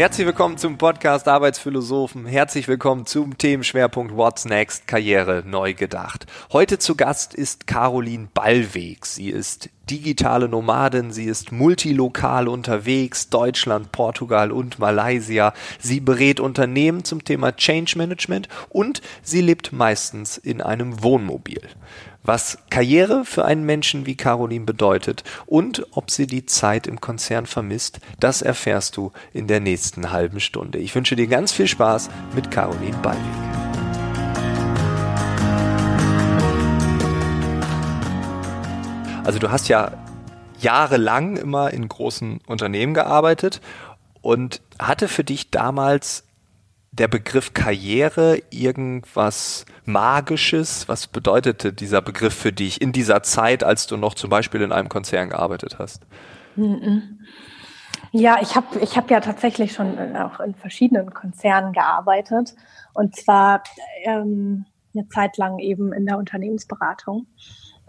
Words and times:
Herzlich 0.00 0.26
willkommen 0.26 0.56
zum 0.56 0.78
Podcast 0.78 1.28
Arbeitsphilosophen. 1.28 2.24
Herzlich 2.24 2.68
willkommen 2.68 3.04
zum 3.04 3.36
Themenschwerpunkt 3.36 4.16
What's 4.16 4.46
Next 4.46 4.86
Karriere 4.86 5.42
neu 5.44 5.74
gedacht. 5.74 6.24
Heute 6.54 6.78
zu 6.78 6.94
Gast 6.94 7.34
ist 7.34 7.66
Caroline 7.66 8.26
Ballweg. 8.32 9.04
Sie 9.04 9.28
ist 9.28 9.68
digitale 9.90 10.48
Nomadin, 10.48 11.10
sie 11.10 11.24
ist 11.24 11.52
multilokal 11.52 12.48
unterwegs, 12.48 13.28
Deutschland, 13.28 13.92
Portugal 13.92 14.52
und 14.52 14.78
Malaysia. 14.78 15.52
Sie 15.80 16.00
berät 16.00 16.40
Unternehmen 16.40 17.04
zum 17.04 17.24
Thema 17.24 17.56
Change 17.56 17.98
Management 17.98 18.48
und 18.68 19.02
sie 19.22 19.40
lebt 19.40 19.72
meistens 19.72 20.38
in 20.38 20.60
einem 20.62 21.02
Wohnmobil 21.02 21.60
was 22.22 22.58
Karriere 22.68 23.24
für 23.24 23.44
einen 23.44 23.64
Menschen 23.64 24.06
wie 24.06 24.14
Caroline 24.14 24.64
bedeutet 24.64 25.24
und 25.46 25.86
ob 25.92 26.10
sie 26.10 26.26
die 26.26 26.46
Zeit 26.46 26.86
im 26.86 27.00
Konzern 27.00 27.46
vermisst, 27.46 28.00
das 28.18 28.42
erfährst 28.42 28.96
du 28.96 29.12
in 29.32 29.46
der 29.46 29.60
nächsten 29.60 30.12
halben 30.12 30.40
Stunde. 30.40 30.78
Ich 30.78 30.94
wünsche 30.94 31.16
dir 31.16 31.26
ganz 31.26 31.52
viel 31.52 31.66
Spaß 31.66 32.10
mit 32.34 32.50
Caroline 32.50 32.96
Ballweg. 33.02 33.69
Also 39.24 39.38
du 39.38 39.50
hast 39.50 39.68
ja 39.68 39.92
jahrelang 40.58 41.36
immer 41.36 41.72
in 41.72 41.88
großen 41.88 42.40
Unternehmen 42.46 42.94
gearbeitet 42.94 43.60
und 44.22 44.60
hatte 44.78 45.08
für 45.08 45.24
dich 45.24 45.50
damals 45.50 46.24
der 46.92 47.08
Begriff 47.08 47.54
Karriere 47.54 48.42
irgendwas 48.50 49.64
Magisches? 49.84 50.88
Was 50.88 51.06
bedeutete 51.06 51.72
dieser 51.72 52.02
Begriff 52.02 52.34
für 52.34 52.52
dich 52.52 52.80
in 52.80 52.92
dieser 52.92 53.22
Zeit, 53.22 53.62
als 53.62 53.86
du 53.86 53.96
noch 53.96 54.14
zum 54.14 54.30
Beispiel 54.30 54.60
in 54.62 54.72
einem 54.72 54.88
Konzern 54.88 55.30
gearbeitet 55.30 55.78
hast? 55.78 56.02
Ja, 58.12 58.38
ich 58.42 58.56
habe 58.56 58.78
ich 58.80 58.96
hab 58.96 59.10
ja 59.10 59.20
tatsächlich 59.20 59.72
schon 59.72 59.96
in, 59.96 60.16
auch 60.16 60.40
in 60.40 60.54
verschiedenen 60.54 61.14
Konzernen 61.14 61.72
gearbeitet 61.72 62.54
und 62.92 63.14
zwar 63.14 63.62
ähm, 64.04 64.64
eine 64.94 65.08
Zeit 65.08 65.36
lang 65.36 65.58
eben 65.60 65.92
in 65.92 66.06
der 66.06 66.18
Unternehmensberatung. 66.18 67.26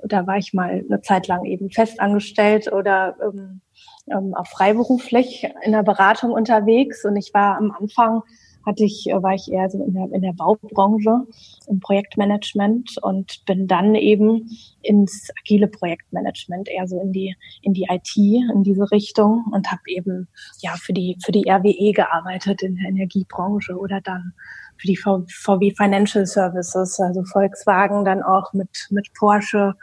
Da 0.03 0.27
war 0.27 0.37
ich 0.37 0.53
mal 0.53 0.83
eine 0.87 1.01
Zeit 1.01 1.27
lang 1.27 1.45
eben 1.45 1.69
festangestellt 1.69 2.71
oder 2.71 3.15
ähm, 3.23 3.61
ähm, 4.09 4.33
auch 4.35 4.47
freiberuflich 4.47 5.47
in 5.63 5.71
der 5.71 5.83
Beratung 5.83 6.31
unterwegs. 6.31 7.05
Und 7.05 7.15
ich 7.15 7.33
war 7.33 7.57
am 7.57 7.71
Anfang 7.71 8.23
hatte 8.65 8.83
ich, 8.83 9.07
äh, 9.07 9.21
war 9.21 9.33
ich 9.33 9.51
eher 9.51 9.69
so 9.69 9.83
in 9.83 9.93
der, 9.93 10.11
in 10.11 10.21
der 10.21 10.33
Baubranche, 10.33 11.25
im 11.67 11.79
Projektmanagement 11.79 12.97
und 13.01 13.43
bin 13.45 13.67
dann 13.67 13.95
eben 13.95 14.49
ins 14.81 15.29
agile 15.41 15.67
Projektmanagement, 15.67 16.69
eher 16.69 16.87
so 16.87 16.99
in 16.99 17.11
die, 17.11 17.35
in 17.61 17.73
die 17.73 17.87
IT, 17.89 18.15
in 18.15 18.63
diese 18.63 18.89
Richtung 18.91 19.45
und 19.51 19.71
habe 19.71 19.81
eben 19.87 20.27
ja 20.59 20.75
für 20.77 20.93
die, 20.93 21.17
für 21.23 21.31
die 21.31 21.49
RWE 21.49 21.93
gearbeitet 21.93 22.61
in 22.61 22.75
der 22.75 22.89
Energiebranche 22.89 23.77
oder 23.77 24.01
dann 24.01 24.33
für 24.77 24.87
die 24.87 24.97
VW 24.97 25.73
Financial 25.75 26.25
Services, 26.25 26.99
also 26.99 27.23
Volkswagen, 27.23 28.03
dann 28.03 28.23
auch 28.23 28.51
mit, 28.53 28.87
mit 28.89 29.07
Porsche 29.13 29.75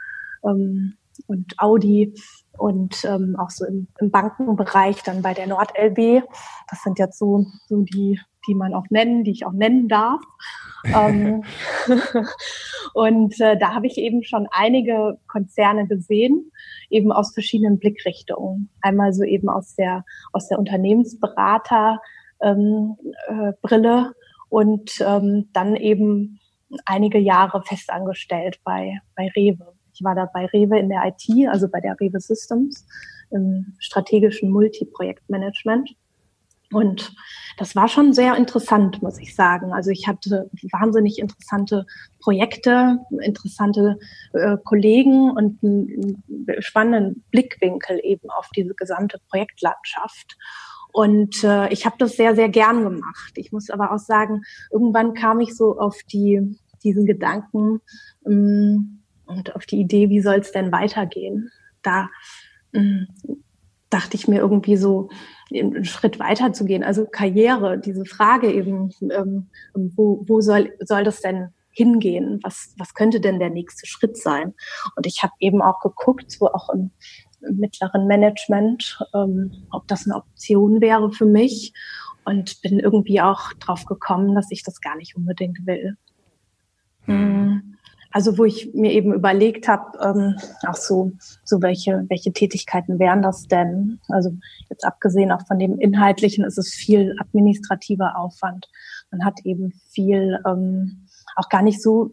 ähm, 0.43 0.95
und 1.27 1.53
Audi 1.57 2.13
und 2.57 3.03
ähm, 3.05 3.35
auch 3.37 3.49
so 3.49 3.65
im, 3.65 3.87
im 3.99 4.09
Bankenbereich 4.09 5.03
dann 5.03 5.21
bei 5.21 5.33
der 5.33 5.47
NordLB. 5.47 6.23
Das 6.69 6.81
sind 6.83 6.97
jetzt 6.97 7.19
so, 7.19 7.45
so 7.67 7.81
die 7.81 8.19
die 8.47 8.55
man 8.55 8.73
auch 8.73 8.85
nennen, 8.89 9.23
die 9.23 9.31
ich 9.31 9.45
auch 9.45 9.51
nennen 9.51 9.87
darf. 9.87 10.21
ähm, 10.85 11.43
und 12.93 13.39
äh, 13.39 13.57
da 13.57 13.73
habe 13.73 13.87
ich 13.87 13.97
eben 13.97 14.23
schon 14.23 14.47
einige 14.51 15.19
Konzerne 15.27 15.87
gesehen, 15.87 16.51
eben 16.89 17.11
aus 17.11 17.33
verschiedenen 17.33 17.79
Blickrichtungen. 17.79 18.69
Einmal 18.81 19.13
so 19.13 19.23
eben 19.23 19.49
aus 19.49 19.75
der 19.75 20.05
aus 20.31 20.47
der 20.47 20.57
Unternehmensberater 20.57 21.99
ähm, 22.41 22.95
äh, 23.27 23.53
Brille 23.61 24.13
und 24.47 24.91
ähm, 25.01 25.49
dann 25.53 25.75
eben 25.75 26.39
einige 26.85 27.19
Jahre 27.19 27.61
festangestellt 27.63 28.59
bei 28.63 28.99
bei 29.15 29.29
Rewe. 29.35 29.73
Ich 29.99 30.05
war 30.05 30.15
da 30.15 30.29
bei 30.33 30.45
Rewe 30.45 30.79
in 30.79 30.87
der 30.87 31.03
IT, 31.05 31.49
also 31.49 31.67
bei 31.67 31.81
der 31.81 31.99
Rewe 31.99 32.21
Systems 32.21 32.85
im 33.31 33.73
strategischen 33.79 34.49
Multiprojektmanagement. 34.49 35.93
Und 36.71 37.13
das 37.57 37.75
war 37.75 37.89
schon 37.89 38.13
sehr 38.13 38.37
interessant, 38.37 39.01
muss 39.01 39.17
ich 39.17 39.35
sagen. 39.35 39.73
Also 39.73 39.89
ich 39.89 40.07
hatte 40.07 40.49
wahnsinnig 40.71 41.19
interessante 41.19 41.85
Projekte, 42.21 42.99
interessante 43.19 43.99
äh, 44.31 44.55
Kollegen 44.63 45.31
und 45.31 45.61
einen 45.63 46.23
spannenden 46.59 47.25
Blickwinkel 47.31 47.99
eben 48.01 48.29
auf 48.29 48.49
diese 48.55 48.73
gesamte 48.75 49.19
Projektlandschaft. 49.29 50.37
Und 50.93 51.43
äh, 51.43 51.67
ich 51.73 51.85
habe 51.85 51.97
das 51.99 52.15
sehr, 52.15 52.35
sehr 52.35 52.47
gern 52.47 52.83
gemacht. 52.83 53.33
Ich 53.35 53.51
muss 53.51 53.69
aber 53.69 53.91
auch 53.91 53.99
sagen, 53.99 54.43
irgendwann 54.71 55.13
kam 55.13 55.41
ich 55.41 55.57
so 55.57 55.77
auf 55.77 55.97
die, 56.09 56.57
diesen 56.83 57.05
Gedanken 57.05 57.81
ähm, 58.25 58.98
und 59.29 59.55
auf 59.55 59.65
die 59.65 59.79
Idee, 59.79 60.09
wie 60.09 60.21
soll 60.21 60.39
es 60.39 60.51
denn 60.51 60.71
weitergehen? 60.71 61.51
Da 61.83 62.09
ähm, 62.73 63.07
dachte 63.89 64.17
ich 64.17 64.27
mir 64.27 64.39
irgendwie 64.39 64.75
so, 64.75 65.09
einen 65.51 65.85
Schritt 65.85 66.19
weiter 66.19 66.53
zu 66.53 66.65
gehen. 66.65 66.83
Also 66.83 67.05
Karriere, 67.05 67.79
diese 67.79 68.05
Frage 68.05 68.51
eben, 68.51 68.91
ähm, 69.01 69.49
wo, 69.73 70.23
wo 70.27 70.41
soll, 70.41 70.71
soll 70.81 71.03
das 71.03 71.21
denn 71.21 71.49
hingehen? 71.71 72.39
Was, 72.43 72.73
was 72.77 72.93
könnte 72.93 73.19
denn 73.19 73.39
der 73.39 73.49
nächste 73.49 73.87
Schritt 73.87 74.17
sein? 74.17 74.53
Und 74.95 75.05
ich 75.05 75.23
habe 75.23 75.33
eben 75.39 75.61
auch 75.61 75.79
geguckt, 75.79 76.31
so 76.31 76.51
auch 76.51 76.69
im, 76.69 76.91
im 77.47 77.57
mittleren 77.57 78.05
Management, 78.07 78.99
ähm, 79.13 79.51
ob 79.71 79.87
das 79.87 80.05
eine 80.05 80.17
Option 80.17 80.81
wäre 80.81 81.11
für 81.11 81.25
mich 81.25 81.73
und 82.25 82.61
bin 82.61 82.79
irgendwie 82.79 83.21
auch 83.21 83.53
drauf 83.53 83.85
gekommen, 83.85 84.35
dass 84.35 84.51
ich 84.51 84.63
das 84.63 84.81
gar 84.81 84.95
nicht 84.97 85.15
unbedingt 85.15 85.65
will. 85.65 85.95
Mhm. 87.05 87.68
Also 88.11 88.37
wo 88.37 88.43
ich 88.43 88.73
mir 88.73 88.91
eben 88.91 89.13
überlegt 89.13 89.67
habe, 89.67 89.97
ähm, 90.01 90.35
auch 90.67 90.75
so, 90.75 91.11
so 91.43 91.61
welche, 91.61 92.05
welche 92.09 92.33
Tätigkeiten 92.33 92.97
wären 92.97 93.21
das 93.21 93.47
denn? 93.47 93.99
Also 94.09 94.31
jetzt 94.69 94.83
abgesehen 94.83 95.31
auch 95.31 95.45
von 95.45 95.59
dem 95.59 95.77
Inhaltlichen 95.79 96.43
ist 96.43 96.57
es 96.57 96.73
viel 96.73 97.15
administrativer 97.19 98.17
Aufwand. 98.17 98.67
Man 99.11 99.23
hat 99.23 99.39
eben 99.43 99.73
viel, 99.89 100.39
ähm, 100.47 101.07
auch 101.35 101.49
gar 101.49 101.61
nicht 101.61 101.81
so 101.81 102.11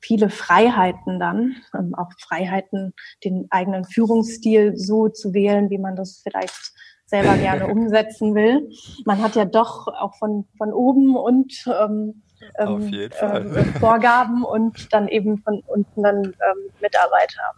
viele 0.00 0.30
Freiheiten 0.30 1.18
dann, 1.18 1.56
ähm, 1.74 1.94
auch 1.94 2.10
Freiheiten, 2.18 2.94
den 3.24 3.46
eigenen 3.50 3.84
Führungsstil 3.84 4.76
so 4.76 5.08
zu 5.08 5.34
wählen, 5.34 5.68
wie 5.70 5.78
man 5.78 5.96
das 5.96 6.20
vielleicht 6.22 6.72
selber 7.06 7.36
gerne 7.36 7.66
umsetzen 7.72 8.34
will. 8.34 8.70
Man 9.04 9.22
hat 9.22 9.36
ja 9.36 9.44
doch 9.44 9.88
auch 9.88 10.14
von, 10.16 10.46
von 10.56 10.72
oben 10.72 11.16
und 11.16 11.52
ähm, 11.66 12.22
ähm, 12.58 12.92
äh, 12.92 13.64
Vorgaben 13.80 14.44
und 14.44 14.92
dann 14.92 15.08
eben 15.08 15.38
von 15.38 15.62
unten 15.66 16.02
dann 16.02 16.24
ähm, 16.24 16.70
Mitarbeiter. 16.80 17.54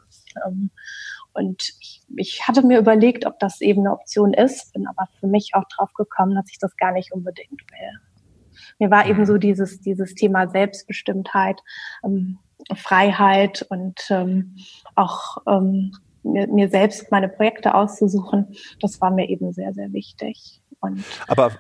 Ähm, 0.46 0.70
und 1.32 1.62
ich, 1.80 2.02
ich 2.16 2.48
hatte 2.48 2.66
mir 2.66 2.78
überlegt, 2.78 3.26
ob 3.26 3.38
das 3.38 3.60
eben 3.60 3.82
eine 3.82 3.92
Option 3.92 4.34
ist, 4.34 4.72
bin 4.72 4.86
aber 4.86 5.08
für 5.20 5.26
mich 5.26 5.50
auch 5.54 5.64
drauf 5.74 5.92
gekommen, 5.94 6.34
dass 6.34 6.50
ich 6.50 6.58
das 6.58 6.76
gar 6.76 6.92
nicht 6.92 7.12
unbedingt 7.12 7.50
will. 7.70 8.00
Mir 8.78 8.90
war 8.90 9.06
eben 9.06 9.26
so 9.26 9.34
mhm. 9.34 9.40
dieses, 9.40 9.80
dieses 9.80 10.14
Thema 10.14 10.48
Selbstbestimmtheit, 10.48 11.60
ähm, 12.04 12.38
Freiheit 12.74 13.64
und 13.69 14.00
ähm, 14.10 14.56
auch 14.94 15.38
ähm, 15.46 15.92
mir, 16.22 16.46
mir 16.48 16.69
selbst 16.69 17.10
meine 17.10 17.28
Projekte 17.28 17.74
auszusuchen, 17.74 18.54
das 18.80 19.00
war 19.00 19.10
mir 19.10 19.28
eben 19.28 19.52
sehr, 19.52 19.72
sehr 19.72 19.92
wichtig. 19.92 20.60
Und 20.80 21.04
aber 21.26 21.52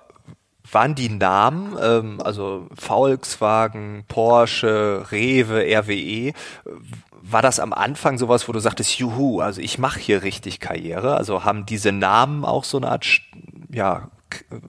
waren 0.72 0.94
die 0.94 1.08
Namen, 1.08 1.76
ähm, 1.80 2.20
also 2.22 2.66
Volkswagen, 2.74 4.04
Porsche, 4.08 5.06
Rewe, 5.10 5.64
RWE, 5.64 6.32
war 7.22 7.42
das 7.42 7.60
am 7.60 7.72
Anfang 7.72 8.18
sowas, 8.18 8.48
wo 8.48 8.52
du 8.52 8.58
sagtest, 8.60 8.98
juhu, 8.98 9.40
also 9.40 9.60
ich 9.60 9.78
mache 9.78 10.00
hier 10.00 10.22
richtig 10.22 10.60
Karriere? 10.60 11.16
Also 11.16 11.44
haben 11.44 11.66
diese 11.66 11.92
Namen 11.92 12.44
auch 12.44 12.64
so 12.64 12.78
eine 12.78 12.90
Art, 12.90 13.06
ja, 13.70 14.08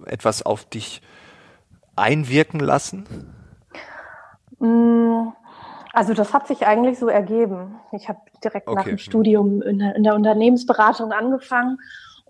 etwas 0.05 0.43
auf 0.43 0.65
dich 0.65 1.01
einwirken 1.95 2.59
lassen? 2.59 3.05
Mm, 4.59 5.29
also 5.93 6.13
das 6.13 6.33
hat 6.33 6.47
sich 6.47 6.65
eigentlich 6.65 6.99
so 6.99 7.07
ergeben. 7.07 7.79
Ich 7.91 8.09
habe 8.09 8.19
direkt 8.43 8.67
okay. 8.67 8.75
nach 8.75 8.85
dem 8.85 8.97
Studium 8.97 9.61
in 9.61 9.79
der, 9.79 9.95
in 9.95 10.03
der 10.03 10.15
Unternehmensberatung 10.15 11.11
angefangen 11.11 11.77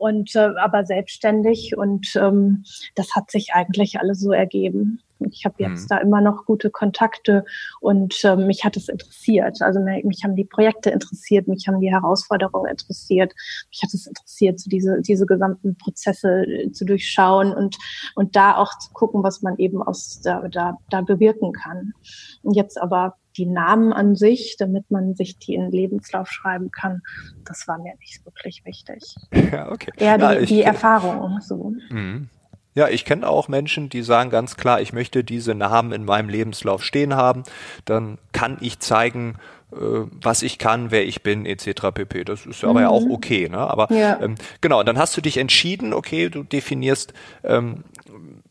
und 0.02 0.36
äh, 0.36 0.50
aber 0.60 0.84
selbstständig 0.84 1.78
und 1.78 2.16
ähm, 2.16 2.64
das 2.96 3.16
hat 3.16 3.30
sich 3.30 3.54
eigentlich 3.54 4.00
alles 4.00 4.20
so 4.20 4.32
ergeben. 4.32 5.00
Ich 5.30 5.46
habe 5.46 5.54
jetzt 5.60 5.84
mhm. 5.84 5.88
da 5.90 5.98
immer 6.00 6.22
noch 6.22 6.46
gute 6.48 6.72
Kontakte 6.72 7.46
und 7.82 8.16
ähm, 8.24 8.48
mich 8.48 8.66
hat 8.66 8.76
es 8.78 8.90
interessiert. 8.90 9.62
Also 9.62 9.80
mich 9.80 10.24
haben 10.24 10.36
die 10.36 10.46
Projekte 10.46 10.90
interessiert, 10.90 11.48
mich 11.48 11.68
haben 11.68 11.80
die 11.80 11.92
Herausforderungen 11.92 12.72
interessiert, 12.72 13.32
mich 13.70 13.84
hat 13.84 13.94
es 13.94 14.08
interessiert, 14.08 14.60
so 14.60 14.72
diese 14.72 15.02
diese 15.02 15.28
gesamten 15.28 15.78
Prozesse 15.78 16.48
äh, 16.48 16.72
zu 16.72 16.84
durchschauen 16.84 17.54
und 17.54 17.78
und 18.16 18.36
da 18.36 18.56
auch 18.56 18.76
zu 18.80 18.92
gucken, 18.94 19.22
was 19.22 19.44
man 19.44 19.56
eben 19.60 19.84
aus 19.84 20.20
da 20.24 20.48
da, 20.48 20.80
da 20.90 21.02
bewirken 21.02 21.52
kann. 21.52 21.94
Und 22.42 22.56
jetzt 22.56 22.82
aber 22.82 23.18
die 23.38 23.46
Namen 23.46 23.94
an 23.94 24.16
sich, 24.16 24.56
damit 24.58 24.92
man 24.92 25.16
sich 25.16 25.38
die 25.38 25.56
in 25.56 25.62
den 25.62 25.72
Lebenslauf 25.72 26.30
schreiben 26.30 26.72
kann, 26.72 27.02
das 27.46 27.68
war 27.68 27.78
mir 27.78 27.94
nicht 28.00 28.26
wirklich 28.26 28.64
wichtig. 28.66 29.16
Ja, 29.52 29.72
okay. 29.72 29.92
Eher 29.98 30.18
die, 30.18 30.24
ja, 30.24 30.34
ich, 30.34 30.50
die 30.50 30.62
Erfahrung. 30.62 31.40
So. 31.42 31.74
Mhm. 31.90 32.30
Ja, 32.74 32.88
ich 32.88 33.04
kenne 33.04 33.28
auch 33.28 33.50
Menschen, 33.50 33.90
die 33.90 34.02
sagen 34.02 34.30
ganz 34.30 34.56
klar, 34.56 34.80
ich 34.80 34.94
möchte 34.94 35.24
diese 35.24 35.56
Namen 35.56 35.92
in 35.92 36.06
meinem 36.06 36.30
Lebenslauf 36.30 36.84
stehen 36.84 37.16
haben. 37.16 37.44
Dann 37.84 38.18
kann 38.32 38.58
ich 38.62 38.80
zeigen, 38.80 39.36
äh, 39.74 40.06
was 40.22 40.42
ich 40.42 40.58
kann, 40.58 40.90
wer 40.90 41.06
ich 41.06 41.22
bin, 41.22 41.46
etc. 41.46 41.92
pp. 41.94 42.24
Das 42.24 42.46
ist 42.46 42.64
aber 42.64 42.80
mhm. 42.80 42.80
ja 42.80 42.90
auch 42.90 43.06
mhm. 43.06 43.12
okay. 43.12 43.50
Ne? 43.50 43.58
Aber 43.58 43.92
ja. 43.92 44.22
ähm, 44.22 44.36
genau, 44.62 44.84
dann 44.84 44.98
hast 44.98 45.18
du 45.18 45.22
dich 45.22 45.38
entschieden, 45.38 45.94
okay, 45.94 46.30
du 46.30 46.44
definierst 46.44 47.14
ähm, 47.44 47.84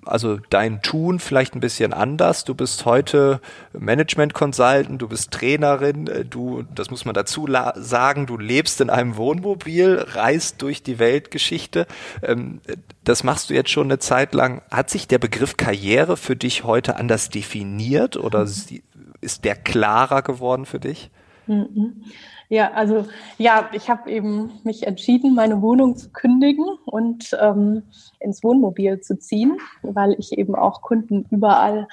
also 0.05 0.39
dein 0.51 0.83
Tun 0.83 1.19
vielleicht 1.19 1.55
ein 1.55 1.61
bisschen 1.61 1.93
anders. 1.93 2.45
Du 2.45 2.55
bist 2.55 2.85
heute 2.85 3.41
Management 3.73 4.35
Consultant, 4.35 5.01
du 5.01 5.09
bist 5.09 5.31
Trainerin, 5.31 6.07
äh, 6.07 6.25
du, 6.25 6.65
das 6.75 6.91
muss 6.91 7.05
man 7.05 7.15
dazu 7.15 7.47
sagen, 7.77 8.27
du 8.27 8.39
lebst 8.39 8.81
in 8.81 8.91
einem 8.91 9.17
Wohnmobil, 9.17 10.05
reist 10.13 10.63
durch 10.63 10.83
die 10.83 10.99
Weltgeschichte. 10.99 11.87
Ähm, 12.23 12.61
das 13.05 13.25
machst 13.25 13.51
du 13.51 13.55
jetzt 13.55 13.71
schon 13.71 13.87
eine 13.87 13.99
Zeit 13.99 14.35
lang. 14.35 14.63
Hat 14.71 14.91
sich 14.91 15.09
der 15.09 15.19
Begriff 15.19 15.57
Karriere 15.57 16.17
für 16.17 16.37
dich 16.37 16.65
heute 16.65 16.97
anders 16.97 17.29
definiert 17.29 18.17
oder 18.17 18.45
mhm. 18.45 18.83
ist 19.21 19.45
der 19.45 19.57
klarer 19.57 20.23
geworden 20.23 20.67
für 20.67 20.81
dich? 20.81 21.11
Mhm. 21.47 22.05
Ja, 22.51 22.73
also 22.73 23.07
ja, 23.39 23.71
ich 23.73 23.89
habe 23.89 24.11
eben 24.11 24.51
mich 24.65 24.85
entschieden, 24.85 25.37
meine 25.37 25.63
Wohnung 25.63 25.95
zu 25.95 26.11
kündigen 26.11 26.67
und 26.85 27.31
ähm, 27.41 27.85
ins 28.19 28.43
Wohnmobil 28.43 28.99
zu 29.01 29.17
ziehen, 29.17 29.57
weil 29.83 30.17
ich 30.19 30.37
eben 30.37 30.57
auch 30.57 30.83
Kunden 30.83 31.27
überall 31.31 31.87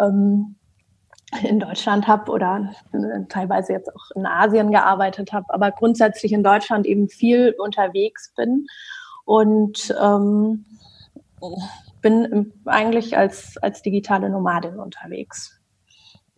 ähm, 0.00 0.56
in 1.44 1.60
Deutschland 1.60 2.08
habe 2.08 2.32
oder 2.32 2.74
äh, 2.92 3.24
teilweise 3.28 3.72
jetzt 3.72 3.88
auch 3.94 4.10
in 4.16 4.26
Asien 4.26 4.72
gearbeitet 4.72 5.32
habe, 5.32 5.46
aber 5.50 5.70
grundsätzlich 5.70 6.32
in 6.32 6.42
Deutschland 6.42 6.86
eben 6.86 7.08
viel 7.08 7.54
unterwegs 7.56 8.34
bin 8.34 8.66
und 9.26 9.94
ähm, 10.02 10.64
bin 12.02 12.52
eigentlich 12.64 13.16
als, 13.16 13.58
als 13.58 13.82
digitale 13.82 14.28
Nomadin 14.28 14.80
unterwegs 14.80 15.59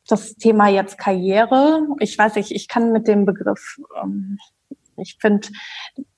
das 0.09 0.35
Thema 0.35 0.69
jetzt 0.69 0.99
Karriere. 0.99 1.87
Ich 2.01 2.17
weiß 2.17 2.37
nicht, 2.37 2.51
ich 2.51 2.69
kann 2.69 2.93
mit 2.93 3.07
dem 3.09 3.25
Begriff, 3.25 3.79
ähm, 4.03 4.39
ich 4.97 5.17
finde, 5.21 5.49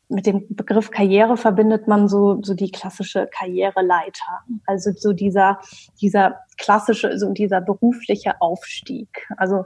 mit 0.08 0.26
dem 0.26 0.46
Begriff 0.50 0.90
Karriere 0.90 1.36
verbindet 1.36 1.88
man 1.88 2.08
so, 2.08 2.40
so 2.42 2.54
die 2.54 2.70
klassische 2.70 3.28
Karriereleiter. 3.32 4.42
Also 4.66 4.92
so 4.92 5.12
dieser, 5.12 5.60
dieser 6.00 6.40
klassische, 6.58 7.19
so 7.19 7.32
dieser 7.32 7.60
berufliche 7.60 8.40
Aufstieg. 8.40 9.26
Also 9.36 9.64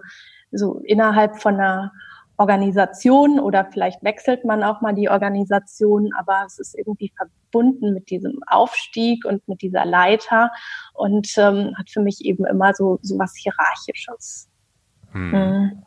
so 0.50 0.80
innerhalb 0.84 1.40
von 1.40 1.54
einer 1.54 1.92
Organisation 2.38 3.40
oder 3.40 3.68
vielleicht 3.70 4.02
wechselt 4.04 4.44
man 4.44 4.62
auch 4.62 4.80
mal 4.80 4.94
die 4.94 5.10
Organisation, 5.10 6.10
aber 6.16 6.44
es 6.46 6.58
ist 6.58 6.78
irgendwie 6.78 7.12
verbunden 7.16 7.92
mit 7.92 8.10
diesem 8.10 8.40
Aufstieg 8.46 9.24
und 9.24 9.46
mit 9.48 9.60
dieser 9.60 9.84
Leiter 9.84 10.50
und 10.94 11.36
ähm, 11.36 11.74
hat 11.76 11.90
für 11.90 12.00
mich 12.00 12.24
eben 12.24 12.46
immer 12.46 12.72
so, 12.74 13.00
so 13.02 13.18
was 13.18 13.34
Hierarchisches. 13.36 14.48
Hm. 15.12 15.32
hm. 15.32 15.82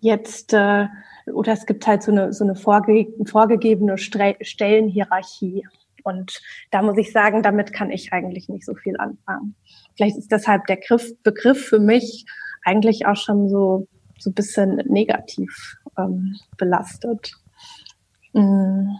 Jetzt, 0.00 0.54
äh, 0.54 0.86
oder 1.32 1.52
es 1.52 1.66
gibt 1.66 1.86
halt 1.86 2.02
so 2.02 2.10
eine, 2.10 2.32
so 2.32 2.44
eine 2.44 2.56
vorge 2.56 3.08
vorgegebene 3.26 3.98
Stre 3.98 4.36
Stellenhierarchie. 4.40 5.66
Und 6.02 6.40
da 6.70 6.80
muss 6.80 6.96
ich 6.96 7.12
sagen, 7.12 7.42
damit 7.42 7.72
kann 7.74 7.90
ich 7.90 8.12
eigentlich 8.12 8.48
nicht 8.48 8.64
so 8.64 8.74
viel 8.74 8.96
anfangen. 8.96 9.54
Vielleicht 9.96 10.16
ist 10.16 10.32
deshalb 10.32 10.66
der 10.66 10.78
Griff, 10.78 11.12
Begriff 11.22 11.66
für 11.66 11.78
mich 11.78 12.24
eigentlich 12.64 13.06
auch 13.06 13.16
schon 13.16 13.48
so 13.48 13.86
so 14.20 14.30
ein 14.30 14.34
bisschen 14.34 14.76
negativ 14.86 15.76
ähm, 15.98 16.36
belastet. 16.56 17.32
Mhm. 18.32 18.96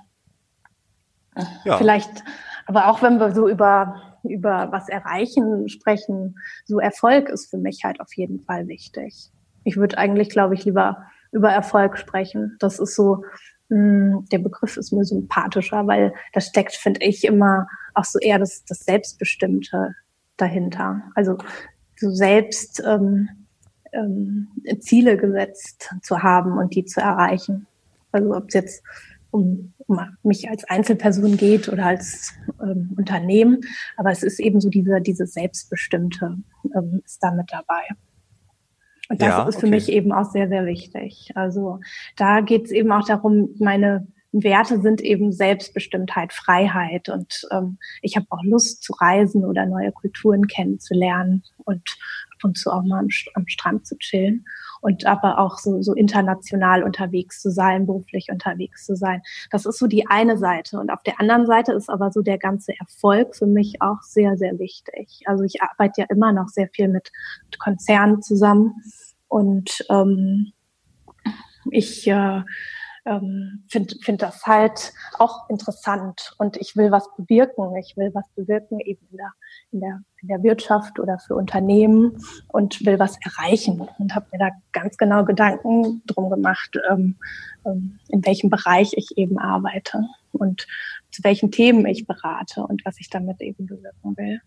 Ja. 1.65 1.79
Vielleicht, 1.79 2.25
aber 2.67 2.89
auch 2.89 3.03
wenn 3.03 3.19
wir 3.19 3.33
so 3.33 3.49
über, 3.49 4.19
über 4.25 4.73
was 4.73 4.89
erreichen 4.89 5.69
sprechen, 5.69 6.37
so 6.65 6.81
Erfolg 6.81 7.29
ist 7.29 7.51
für 7.51 7.59
mich 7.59 7.85
halt 7.85 8.01
auf 8.01 8.13
jeden 8.15 8.41
Fall 8.41 8.67
wichtig. 8.67 9.31
Ich 9.65 9.77
würde 9.77 9.99
eigentlich, 9.99 10.31
glaube 10.31 10.55
ich, 10.55 10.65
lieber 10.65 11.07
über 11.33 11.51
Erfolg 11.51 11.99
sprechen. 11.99 12.57
Das 12.59 12.79
ist 12.79 12.97
so, 12.97 13.25
mh, 13.69 13.77
hm, 13.77 14.25
der 14.33 14.39
Begriff 14.39 14.77
ist 14.77 14.93
mir 14.93 15.05
sympathischer, 15.05 15.87
weil 15.87 16.13
da 16.33 16.41
steckt, 16.41 16.75
finde 16.75 17.01
ich, 17.03 17.25
immer 17.25 17.69
auch 17.95 18.05
so 18.05 18.19
eher 18.19 18.39
das, 18.39 18.65
das 18.65 18.81
Selbstbestimmte 18.81 19.95
dahinter. 20.37 21.03
Also 21.15 21.37
so 21.97 22.11
selbst 22.11 22.83
ähm, 22.85 23.29
ähm, 23.93 24.49
Ziele 24.81 25.17
gesetzt 25.17 25.91
zu 26.03 26.23
haben 26.23 26.59
und 26.59 26.75
die 26.75 26.85
zu 26.85 27.01
erreichen. 27.01 27.67
Also 28.13 28.35
ob 28.35 28.49
es 28.49 28.55
jetzt 28.55 28.83
um, 29.31 29.73
um 29.87 30.01
mich 30.23 30.49
als 30.49 30.65
Einzelperson 30.65 31.37
geht 31.37 31.69
oder 31.69 31.87
als 31.87 32.35
ähm, 32.63 32.95
Unternehmen, 32.97 33.61
aber 33.97 34.11
es 34.11 34.23
ist 34.23 34.41
eben 34.41 34.61
so 34.61 34.69
diese, 34.69 35.01
diese 35.01 35.27
Selbstbestimmte 35.27 36.37
ähm, 36.75 37.03
ist 37.05 37.23
da 37.23 37.31
mit 37.31 37.51
dabei. 37.53 37.83
Und 39.09 39.21
das 39.21 39.29
ja, 39.29 39.49
ist 39.49 39.57
für 39.57 39.67
okay. 39.67 39.75
mich 39.75 39.89
eben 39.89 40.13
auch 40.13 40.31
sehr, 40.31 40.49
sehr 40.49 40.67
wichtig. 40.67 41.33
Also 41.35 41.81
da 42.17 42.41
geht 42.41 42.67
es 42.67 42.71
eben 42.71 42.93
auch 42.93 43.05
darum, 43.05 43.51
meine 43.59 44.07
Werte 44.33 44.81
sind 44.81 45.01
eben 45.01 45.33
Selbstbestimmtheit, 45.33 46.33
Freiheit 46.33 47.09
und 47.09 47.49
ähm, 47.51 47.79
ich 48.01 48.17
habe 48.17 48.27
auch 48.31 48.43
Lust 48.45 48.83
zu 48.83 48.93
reisen 48.93 49.45
oder 49.45 49.67
neue 49.67 49.93
Kulturen 49.93 50.47
kennenzulernen 50.47 51.43
und 51.65 51.99
und 52.45 52.59
zu 52.59 52.71
auch 52.71 52.83
mal 52.83 53.01
am, 53.01 53.09
am 53.35 53.49
Strand 53.49 53.87
zu 53.87 53.97
chillen 53.99 54.45
und 54.81 55.07
aber 55.07 55.39
auch 55.39 55.59
so, 55.59 55.83
so 55.83 55.95
international 55.95 56.83
unterwegs 56.83 57.41
zu 57.41 57.51
sein, 57.51 57.87
beruflich 57.87 58.29
unterwegs 58.31 58.87
zu 58.87 58.97
sein. 58.97 59.23
Das 59.51 59.67
ist 59.67 59.79
so 59.79 59.87
die 59.87 60.07
eine 60.07 60.39
Seite. 60.39 60.81
Und 60.81 60.91
auf 60.91 61.03
der 61.03 61.21
anderen 61.21 61.47
Seite 61.47 61.73
ist 61.73 61.91
aber 61.91 62.11
so 62.11 62.23
der 62.23 62.39
ganze 62.39 62.73
Erfolg 62.79 63.37
für 63.37 63.47
mich 63.47 63.83
auch 63.83 64.03
sehr, 64.03 64.37
sehr 64.37 64.59
wichtig. 64.59 65.21
Also 65.27 65.45
ich 65.45 65.63
arbeite 65.63 66.03
ja 66.03 66.07
immer 66.09 66.33
noch 66.33 66.49
sehr 66.49 66.69
viel 66.69 66.89
mit, 66.89 67.11
mit 67.45 67.59
Konzernen 67.59 68.23
zusammen 68.23 68.75
und 69.29 69.85
ähm, 69.91 70.53
ich 71.71 72.07
äh, 72.09 72.43
ähm, 73.07 73.65
finde 73.69 73.95
find 74.03 74.23
das 74.23 74.47
halt 74.47 74.93
auch 75.19 75.49
interessant 75.49 76.35
und 76.39 76.57
ich 76.57 76.77
will 76.77 76.91
was 76.91 77.09
bewirken. 77.17 77.75
Ich 77.77 77.97
will 77.97 78.11
was 78.15 78.25
bewirken 78.35 78.81
eben 78.81 79.07
in 79.11 79.17
der, 79.17 79.33
in 79.73 79.81
der, 79.81 80.03
in 80.23 80.29
der 80.29 80.43
Wirtschaft 80.43 80.99
oder 80.99 81.19
für 81.19 81.35
Unternehmen 81.35 82.23
und 82.49 82.85
will 82.85 82.99
was 82.99 83.17
erreichen 83.25 83.89
und 83.99 84.15
habe 84.15 84.27
mir 84.33 84.39
da 84.39 84.51
ganz 84.73 84.97
genau 84.97 85.25
Gedanken 85.25 86.03
drum 86.07 86.31
gemacht, 86.31 86.77
ähm, 86.91 87.17
ähm, 87.65 87.99
in 88.09 88.25
welchem 88.25 88.51
Bereich 88.51 88.93
ich 88.97 89.17
eben 89.17 89.39
arbeite 89.39 90.05
und 90.33 90.67
zu 91.11 91.25
welchen 91.25 91.51
Themen 91.51 91.87
ich 91.87 92.07
berate 92.07 92.63
und 92.67 92.85
was 92.85 93.01
ich 93.01 93.11
damit 93.11 93.41
eben 93.41 93.67
bewirken 93.67 94.17
will. 94.17 94.41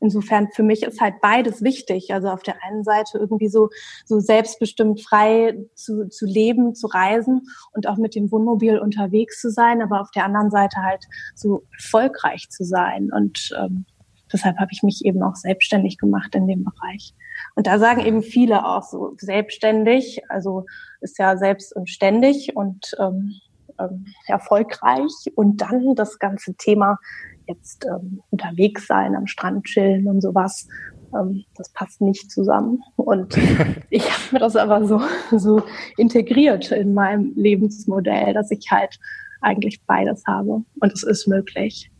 Insofern 0.00 0.48
für 0.52 0.62
mich 0.62 0.82
ist 0.82 1.00
halt 1.00 1.20
beides 1.20 1.62
wichtig. 1.62 2.12
Also 2.12 2.28
auf 2.28 2.42
der 2.42 2.62
einen 2.62 2.84
Seite 2.84 3.18
irgendwie 3.18 3.48
so, 3.48 3.70
so 4.04 4.20
selbstbestimmt 4.20 5.00
frei 5.00 5.56
zu, 5.74 6.08
zu 6.08 6.26
leben, 6.26 6.74
zu 6.74 6.86
reisen 6.86 7.42
und 7.72 7.86
auch 7.88 7.96
mit 7.96 8.14
dem 8.14 8.30
Wohnmobil 8.30 8.78
unterwegs 8.78 9.40
zu 9.40 9.50
sein, 9.50 9.82
aber 9.82 10.00
auf 10.00 10.10
der 10.10 10.24
anderen 10.24 10.50
Seite 10.50 10.82
halt 10.82 11.04
so 11.34 11.62
erfolgreich 11.72 12.48
zu 12.50 12.64
sein. 12.64 13.10
Und 13.12 13.50
ähm, 13.58 13.86
deshalb 14.32 14.58
habe 14.58 14.70
ich 14.72 14.82
mich 14.82 15.04
eben 15.04 15.22
auch 15.22 15.36
selbstständig 15.36 15.98
gemacht 15.98 16.34
in 16.34 16.46
dem 16.46 16.64
Bereich. 16.64 17.14
Und 17.54 17.66
da 17.66 17.78
sagen 17.78 18.04
eben 18.04 18.22
viele 18.22 18.66
auch 18.66 18.82
so 18.82 19.14
selbstständig, 19.16 20.22
also 20.28 20.66
ist 21.00 21.18
ja 21.18 21.36
selbst 21.36 21.74
und 21.74 21.88
ständig 21.88 22.56
und 22.56 22.94
ähm, 22.98 23.34
ähm, 23.78 24.06
erfolgreich. 24.26 25.12
Und 25.34 25.60
dann 25.60 25.94
das 25.94 26.18
ganze 26.18 26.54
Thema 26.54 26.98
jetzt 27.46 27.86
ähm, 27.86 28.22
unterwegs 28.30 28.86
sein, 28.86 29.14
am 29.14 29.26
Strand 29.26 29.64
chillen 29.64 30.08
und 30.08 30.20
sowas. 30.20 30.66
Ähm, 31.14 31.44
das 31.56 31.70
passt 31.70 32.00
nicht 32.00 32.30
zusammen. 32.30 32.82
Und 32.96 33.36
ich 33.90 34.04
habe 34.10 34.32
mir 34.32 34.38
das 34.38 34.56
aber 34.56 34.86
so, 34.86 35.00
so 35.36 35.62
integriert 35.96 36.70
in 36.72 36.94
meinem 36.94 37.32
Lebensmodell, 37.36 38.34
dass 38.34 38.50
ich 38.50 38.70
halt 38.70 38.98
eigentlich 39.40 39.82
beides 39.86 40.24
habe. 40.26 40.64
Und 40.80 40.92
es 40.92 41.02
ist 41.02 41.28
möglich. 41.28 41.90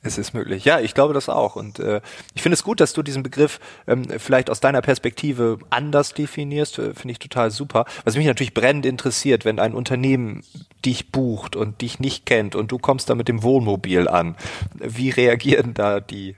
Es 0.00 0.16
ist 0.16 0.32
möglich. 0.32 0.64
Ja, 0.64 0.78
ich 0.78 0.94
glaube 0.94 1.12
das 1.12 1.28
auch. 1.28 1.56
Und 1.56 1.80
äh, 1.80 2.00
ich 2.34 2.42
finde 2.42 2.54
es 2.54 2.62
gut, 2.62 2.80
dass 2.80 2.92
du 2.92 3.02
diesen 3.02 3.24
Begriff 3.24 3.58
ähm, 3.88 4.06
vielleicht 4.18 4.48
aus 4.48 4.60
deiner 4.60 4.80
Perspektive 4.80 5.58
anders 5.70 6.14
definierst. 6.14 6.78
Äh, 6.78 6.94
finde 6.94 7.12
ich 7.12 7.18
total 7.18 7.50
super. 7.50 7.84
Was 8.04 8.16
mich 8.16 8.26
natürlich 8.26 8.54
brennend 8.54 8.86
interessiert, 8.86 9.44
wenn 9.44 9.58
ein 9.58 9.74
Unternehmen 9.74 10.44
dich 10.84 11.10
bucht 11.10 11.56
und 11.56 11.80
dich 11.80 11.98
nicht 11.98 12.26
kennt 12.26 12.54
und 12.54 12.70
du 12.70 12.78
kommst 12.78 13.10
da 13.10 13.16
mit 13.16 13.26
dem 13.26 13.42
Wohnmobil 13.42 14.06
an. 14.06 14.36
Wie 14.74 15.10
reagieren 15.10 15.74
da 15.74 15.98
die 15.98 16.36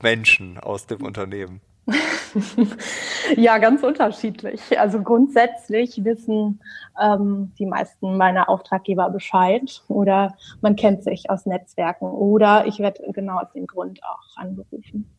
Menschen 0.00 0.58
aus 0.58 0.86
dem 0.86 1.02
Unternehmen? 1.02 1.60
ja, 3.36 3.58
ganz 3.58 3.82
unterschiedlich. 3.82 4.60
Also 4.78 5.02
grundsätzlich 5.02 6.04
wissen 6.04 6.60
ähm, 7.00 7.52
die 7.58 7.66
meisten 7.66 8.16
meiner 8.16 8.48
Auftraggeber 8.48 9.10
Bescheid 9.10 9.82
oder 9.88 10.34
man 10.60 10.76
kennt 10.76 11.04
sich 11.04 11.30
aus 11.30 11.46
Netzwerken 11.46 12.06
oder 12.06 12.66
ich 12.66 12.78
werde 12.78 13.02
genau 13.12 13.38
aus 13.38 13.52
dem 13.52 13.66
Grund 13.66 14.00
auch 14.04 14.36
angerufen. 14.36 15.10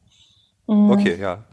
Mhm. 0.68 0.92
Okay, 0.92 1.18
ja. 1.20 1.44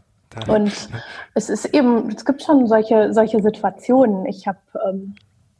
Und 0.47 0.89
es 1.33 1.49
ist 1.49 1.65
eben, 1.65 2.09
es 2.09 2.23
gibt 2.23 2.43
schon 2.43 2.67
solche, 2.67 3.13
solche 3.13 3.41
Situationen. 3.41 4.25
Ich 4.27 4.47
habe 4.47 4.59
ähm, 4.87 5.15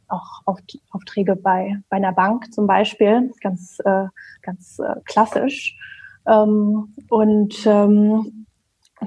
auch 0.06 0.42
Aufträge 0.90 1.36
bei, 1.36 1.76
bei 1.88 1.96
einer 1.96 2.12
Bank 2.12 2.52
zum 2.52 2.66
Beispiel, 2.66 3.32
ganz, 3.42 3.78
äh, 3.84 4.06
ganz 4.42 4.78
äh, 4.78 4.94
klassisch 5.04 5.76
Ähm, 6.26 6.94
und 7.08 7.66
ähm, 7.66 8.46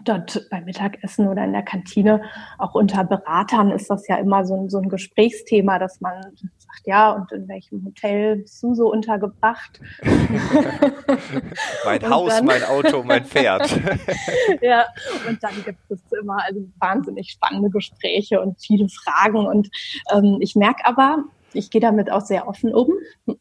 dort 0.03 0.47
beim 0.49 0.65
Mittagessen 0.65 1.27
oder 1.27 1.43
in 1.43 1.53
der 1.53 1.63
Kantine, 1.63 2.21
auch 2.57 2.73
unter 2.75 3.03
Beratern 3.03 3.71
ist 3.71 3.89
das 3.89 4.07
ja 4.07 4.17
immer 4.17 4.45
so 4.45 4.55
ein, 4.55 4.69
so 4.69 4.79
ein 4.79 4.89
Gesprächsthema, 4.89 5.79
dass 5.79 6.01
man 6.01 6.21
sagt, 6.23 6.85
ja, 6.85 7.11
und 7.11 7.31
in 7.31 7.47
welchem 7.47 7.85
Hotel 7.85 8.37
bist 8.37 8.61
du 8.63 8.73
so 8.73 8.91
untergebracht? 8.91 9.79
mein 11.85 12.09
Haus, 12.09 12.29
dann, 12.29 12.45
mein 12.45 12.63
Auto, 12.63 13.03
mein 13.03 13.25
Pferd. 13.25 13.69
ja, 14.61 14.85
und 15.27 15.41
dann 15.43 15.53
gibt 15.63 15.79
es 15.89 15.99
immer 16.19 16.43
also 16.43 16.61
wahnsinnig 16.79 17.31
spannende 17.31 17.69
Gespräche 17.69 18.41
und 18.41 18.59
viele 18.59 18.87
Fragen. 18.89 19.45
Und 19.45 19.69
ähm, 20.11 20.37
ich 20.39 20.55
merke 20.55 20.85
aber, 20.85 21.23
ich 21.53 21.69
gehe 21.69 21.81
damit 21.81 22.11
auch 22.11 22.21
sehr 22.21 22.47
offen 22.47 22.73
um 22.73 22.89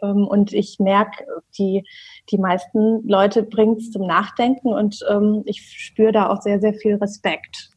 ähm, 0.03 0.27
und 0.27 0.53
ich 0.53 0.79
merke, 0.79 1.25
die, 1.59 1.85
die 2.33 2.39
meisten 2.39 3.07
Leute 3.07 3.43
bringen 3.43 3.77
es 3.77 3.91
zum 3.91 4.07
Nachdenken 4.07 4.69
und 4.69 5.05
ähm, 5.09 5.43
ich 5.45 5.63
spüre 5.63 6.13
da 6.13 6.29
auch 6.29 6.43
sehr, 6.43 6.61
sehr 6.61 6.75
viel 6.75 6.97
Respekt. 6.97 7.71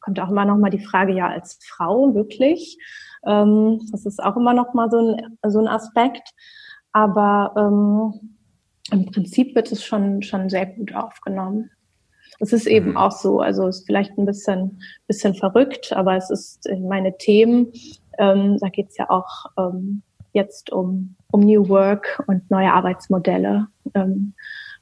Kommt 0.00 0.20
auch 0.20 0.30
immer 0.30 0.44
noch 0.44 0.56
mal 0.56 0.70
die 0.70 0.84
Frage, 0.84 1.12
ja, 1.12 1.28
als 1.28 1.58
Frau 1.66 2.14
wirklich? 2.14 2.78
Ähm, 3.26 3.80
das 3.90 4.06
ist 4.06 4.22
auch 4.22 4.36
immer 4.36 4.54
noch 4.54 4.74
mal 4.74 4.90
so 4.90 4.98
ein, 4.98 5.38
so 5.50 5.58
ein 5.58 5.68
Aspekt. 5.68 6.30
Aber 6.92 7.52
ähm, 7.56 8.36
im 8.92 9.06
Prinzip 9.06 9.54
wird 9.56 9.72
es 9.72 9.84
schon, 9.84 10.22
schon 10.22 10.48
sehr 10.48 10.66
gut 10.66 10.94
aufgenommen. 10.94 11.70
Es 12.38 12.52
ist 12.52 12.66
eben 12.66 12.90
mhm. 12.90 12.96
auch 12.96 13.12
so, 13.12 13.40
also 13.40 13.66
es 13.66 13.78
ist 13.78 13.86
vielleicht 13.86 14.16
ein 14.16 14.26
bisschen, 14.26 14.80
bisschen 15.08 15.34
verrückt, 15.34 15.92
aber 15.92 16.16
es 16.16 16.30
ist 16.30 16.68
meine 16.78 17.16
Themen 17.16 17.72
ähm, 18.18 18.58
da 18.58 18.68
geht 18.68 18.90
es 18.90 18.96
ja 18.96 19.10
auch 19.10 19.46
ähm, 19.58 20.02
jetzt 20.32 20.72
um, 20.72 21.15
um 21.32 21.40
New 21.40 21.68
Work 21.68 22.22
und 22.26 22.50
neue 22.50 22.72
Arbeitsmodelle. 22.72 23.68
Ähm, 23.94 24.34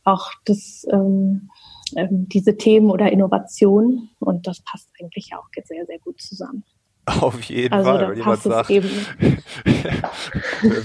auch 0.05 0.31
das, 0.45 0.87
ähm, 0.91 1.51
ähm, 1.97 2.29
diese 2.29 2.57
Themen 2.57 2.91
oder 2.91 3.11
Innovation. 3.11 4.11
Und 4.19 4.47
das 4.47 4.61
passt 4.61 4.91
eigentlich 5.01 5.33
auch 5.35 5.47
sehr, 5.65 5.87
sehr 5.87 5.99
gut 5.99 6.21
zusammen. 6.21 6.65
Auf 7.21 7.39
jeden 7.43 7.75
also, 7.75 7.91
Fall, 7.91 8.09
wenn 8.09 8.17
jemand 8.17 8.43
sagt, 8.43 8.71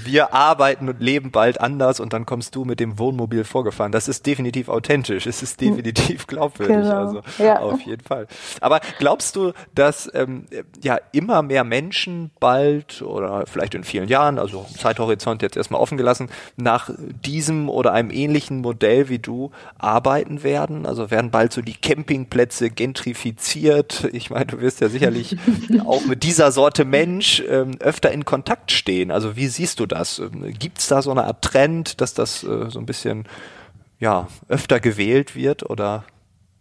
wir 0.03 0.33
arbeiten 0.33 0.89
und 0.89 0.99
leben 0.99 1.31
bald 1.31 1.61
anders 1.61 2.01
und 2.01 2.11
dann 2.11 2.25
kommst 2.25 2.55
du 2.55 2.65
mit 2.65 2.81
dem 2.81 2.99
Wohnmobil 2.99 3.45
vorgefahren. 3.45 3.93
Das 3.93 4.09
ist 4.09 4.25
definitiv 4.25 4.67
authentisch, 4.67 5.25
es 5.27 5.41
ist 5.41 5.61
hm. 5.61 5.69
definitiv 5.69 6.27
glaubwürdig, 6.27 6.75
genau. 6.75 6.95
also 6.95 7.21
ja. 7.37 7.59
auf 7.59 7.79
jeden 7.81 8.03
Fall. 8.03 8.27
Aber 8.59 8.81
glaubst 8.97 9.37
du, 9.37 9.53
dass 9.73 10.11
ähm, 10.13 10.47
ja 10.83 10.99
immer 11.13 11.41
mehr 11.41 11.63
Menschen 11.63 12.31
bald 12.41 13.01
oder 13.01 13.45
vielleicht 13.47 13.73
in 13.73 13.85
vielen 13.85 14.09
Jahren, 14.09 14.39
also 14.39 14.65
Zeithorizont 14.77 15.41
jetzt 15.41 15.55
erstmal 15.55 15.79
offen 15.79 15.97
gelassen, 15.97 16.27
nach 16.57 16.89
diesem 17.25 17.69
oder 17.69 17.93
einem 17.93 18.11
ähnlichen 18.11 18.59
Modell 18.59 19.07
wie 19.07 19.19
du 19.19 19.51
arbeiten 19.77 20.43
werden? 20.43 20.85
Also 20.85 21.11
werden 21.11 21.31
bald 21.31 21.53
so 21.53 21.61
die 21.61 21.75
Campingplätze 21.75 22.69
gentrifiziert? 22.69 24.09
Ich 24.11 24.29
meine, 24.29 24.47
du 24.47 24.59
wirst 24.59 24.81
ja 24.81 24.89
sicherlich 24.89 25.37
auch 25.85 26.08
mit 26.09 26.23
dieser 26.23 26.51
Sorte 26.51 26.83
Mensch 26.83 27.41
ähm, 27.47 27.77
öfter 27.79 28.11
in 28.11 28.25
Kontakt 28.25 28.71
stehen? 28.71 29.11
Also 29.11 29.35
wie 29.35 29.47
siehst 29.47 29.79
du 29.79 29.85
das? 29.85 30.19
Ähm, 30.19 30.53
Gibt 30.57 30.79
es 30.79 30.87
da 30.87 31.01
so 31.01 31.11
eine 31.11 31.23
Art 31.23 31.43
Trend, 31.43 32.01
dass 32.01 32.13
das 32.13 32.43
äh, 32.43 32.69
so 32.69 32.79
ein 32.79 32.85
bisschen 32.85 33.25
ja, 33.99 34.27
öfter 34.47 34.79
gewählt 34.79 35.35
wird 35.35 35.69
oder 35.69 36.03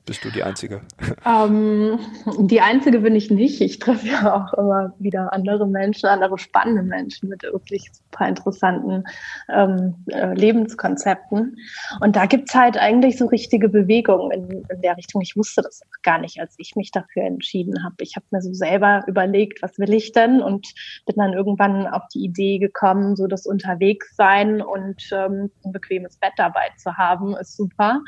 bist 0.08 0.24
du 0.24 0.30
die 0.30 0.42
Einzige? 0.42 0.80
Ähm, 1.26 1.98
die 2.40 2.62
Einzige 2.62 3.00
bin 3.00 3.14
ich 3.14 3.30
nicht. 3.30 3.60
Ich 3.60 3.78
treffe 3.78 4.06
ja 4.06 4.34
auch 4.34 4.54
immer 4.54 4.94
wieder 4.98 5.34
andere 5.34 5.66
Menschen, 5.66 6.06
andere 6.06 6.38
spannende 6.38 6.82
Menschen 6.82 7.28
mit 7.28 7.42
wirklich 7.42 7.90
super 7.92 8.26
interessanten 8.26 9.04
ähm, 9.50 9.96
äh, 10.06 10.32
Lebenskonzepten. 10.32 11.58
Und 12.00 12.16
da 12.16 12.24
gibt 12.24 12.48
es 12.48 12.54
halt 12.54 12.78
eigentlich 12.78 13.18
so 13.18 13.26
richtige 13.26 13.68
Bewegungen 13.68 14.30
in, 14.30 14.64
in, 14.70 14.80
der 14.80 14.96
Richtung. 14.96 15.20
Ich 15.20 15.36
wusste 15.36 15.60
das 15.60 15.82
gar 16.02 16.18
nicht, 16.18 16.40
als 16.40 16.54
ich 16.56 16.74
mich 16.74 16.90
dafür 16.90 17.24
entschieden 17.24 17.84
habe. 17.84 17.96
Ich 18.00 18.16
habe 18.16 18.24
mir 18.30 18.40
so 18.40 18.54
selber 18.54 19.04
überlegt, 19.06 19.60
was 19.60 19.78
will 19.78 19.92
ich 19.92 20.12
denn? 20.12 20.40
Und 20.40 20.66
bin 21.04 21.16
dann 21.16 21.34
irgendwann 21.34 21.86
auf 21.86 22.08
die 22.14 22.24
Idee 22.24 22.58
gekommen, 22.58 23.14
so 23.14 23.26
das 23.26 23.44
Unterwegssein 23.44 24.62
und 24.62 25.06
ähm, 25.12 25.50
ein 25.66 25.72
bequemes 25.72 26.16
Bett 26.16 26.32
dabei 26.38 26.70
zu 26.78 26.96
haben, 26.96 27.36
ist 27.36 27.58
super 27.58 28.00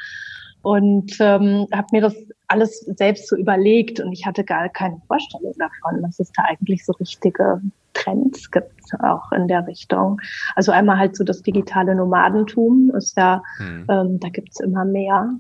und 0.62 1.17
ähm, 1.21 1.67
habe 1.73 1.87
mir 1.93 2.00
das 2.02 2.14
alles 2.49 2.81
selbst 2.81 3.29
so 3.29 3.37
überlegt 3.37 4.00
und 4.00 4.12
ich 4.12 4.26
hatte 4.26 4.45
gar 4.45 4.69
keine 4.69 5.00
Vorstellung 5.07 5.55
davon, 5.59 6.02
dass 6.02 6.19
es 6.19 6.33
da 6.33 6.45
eigentlich 6.45 6.85
so 6.85 6.93
richtige 6.93 7.61
Trends 7.95 8.50
gibt, 8.50 8.81
auch 9.02 9.33
in 9.33 9.49
der 9.49 9.67
Richtung. 9.67 10.21
Also 10.55 10.73
einmal 10.73 10.99
halt 10.99 11.17
so 11.17 11.25
das 11.25 11.43
digitale 11.43 11.95
Nomadentum 11.95 12.93
ist 12.97 13.17
ja, 13.17 13.43
hm. 13.59 13.87
ähm, 13.88 14.21
da 14.21 14.29
gibt's 14.29 14.61
immer 14.61 14.85
mehr. 14.85 15.31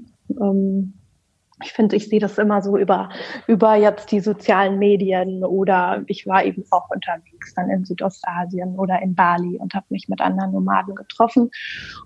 Ähm, 0.40 0.94
ich 1.62 1.72
finde, 1.72 1.96
ich 1.96 2.08
sehe 2.08 2.20
das 2.20 2.38
immer 2.38 2.62
so 2.62 2.78
über, 2.78 3.10
über 3.46 3.74
jetzt 3.74 4.10
die 4.12 4.20
sozialen 4.20 4.78
Medien 4.78 5.44
oder 5.44 6.02
ich 6.06 6.26
war 6.26 6.44
eben 6.44 6.64
auch 6.70 6.88
unterwegs 6.90 7.54
dann 7.54 7.68
in 7.68 7.84
Südostasien 7.84 8.78
oder 8.78 9.02
in 9.02 9.14
Bali 9.14 9.58
und 9.58 9.74
habe 9.74 9.86
mich 9.90 10.08
mit 10.08 10.20
anderen 10.20 10.52
Nomaden 10.52 10.94
getroffen. 10.94 11.50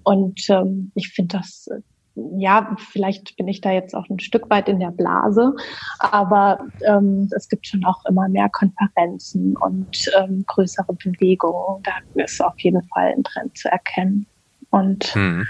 Und 0.02 0.40
ähm, 0.49 0.90
ich 0.94 1.11
finde 1.11 1.38
das 1.38 1.68
ja, 2.14 2.76
vielleicht 2.78 3.37
bin 3.37 3.49
ich 3.49 3.61
da 3.61 3.73
jetzt 3.73 3.94
auch 3.94 4.09
ein 4.09 4.21
Stück 4.21 4.49
weit 4.49 4.68
in 4.68 4.78
der 4.78 4.92
Blase, 4.92 5.54
aber 5.99 6.61
ähm, 6.87 7.28
es 7.35 7.49
gibt 7.49 7.66
schon 7.66 7.85
auch 7.85 8.04
immer 8.06 8.28
mehr 8.28 8.49
Konferenzen 8.49 9.56
und 9.56 10.11
ähm, 10.16 10.44
größere 10.47 10.92
Bewegungen. 10.94 11.83
Da 11.83 12.23
ist 12.23 12.42
auf 12.42 12.59
jeden 12.61 12.83
Fall 12.88 13.14
ein 13.16 13.25
Trend 13.25 13.56
zu 13.59 13.68
erkennen. 13.68 14.26
Und 14.71 15.04
hm. 15.14 15.47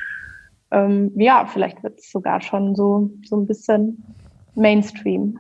ähm, 0.71 1.13
ja, 1.17 1.45
vielleicht 1.47 1.83
wird 1.83 1.99
es 1.99 2.11
sogar 2.11 2.41
schon 2.41 2.75
so, 2.75 3.11
so 3.25 3.37
ein 3.37 3.47
bisschen 3.47 4.03
Mainstream. 4.55 5.39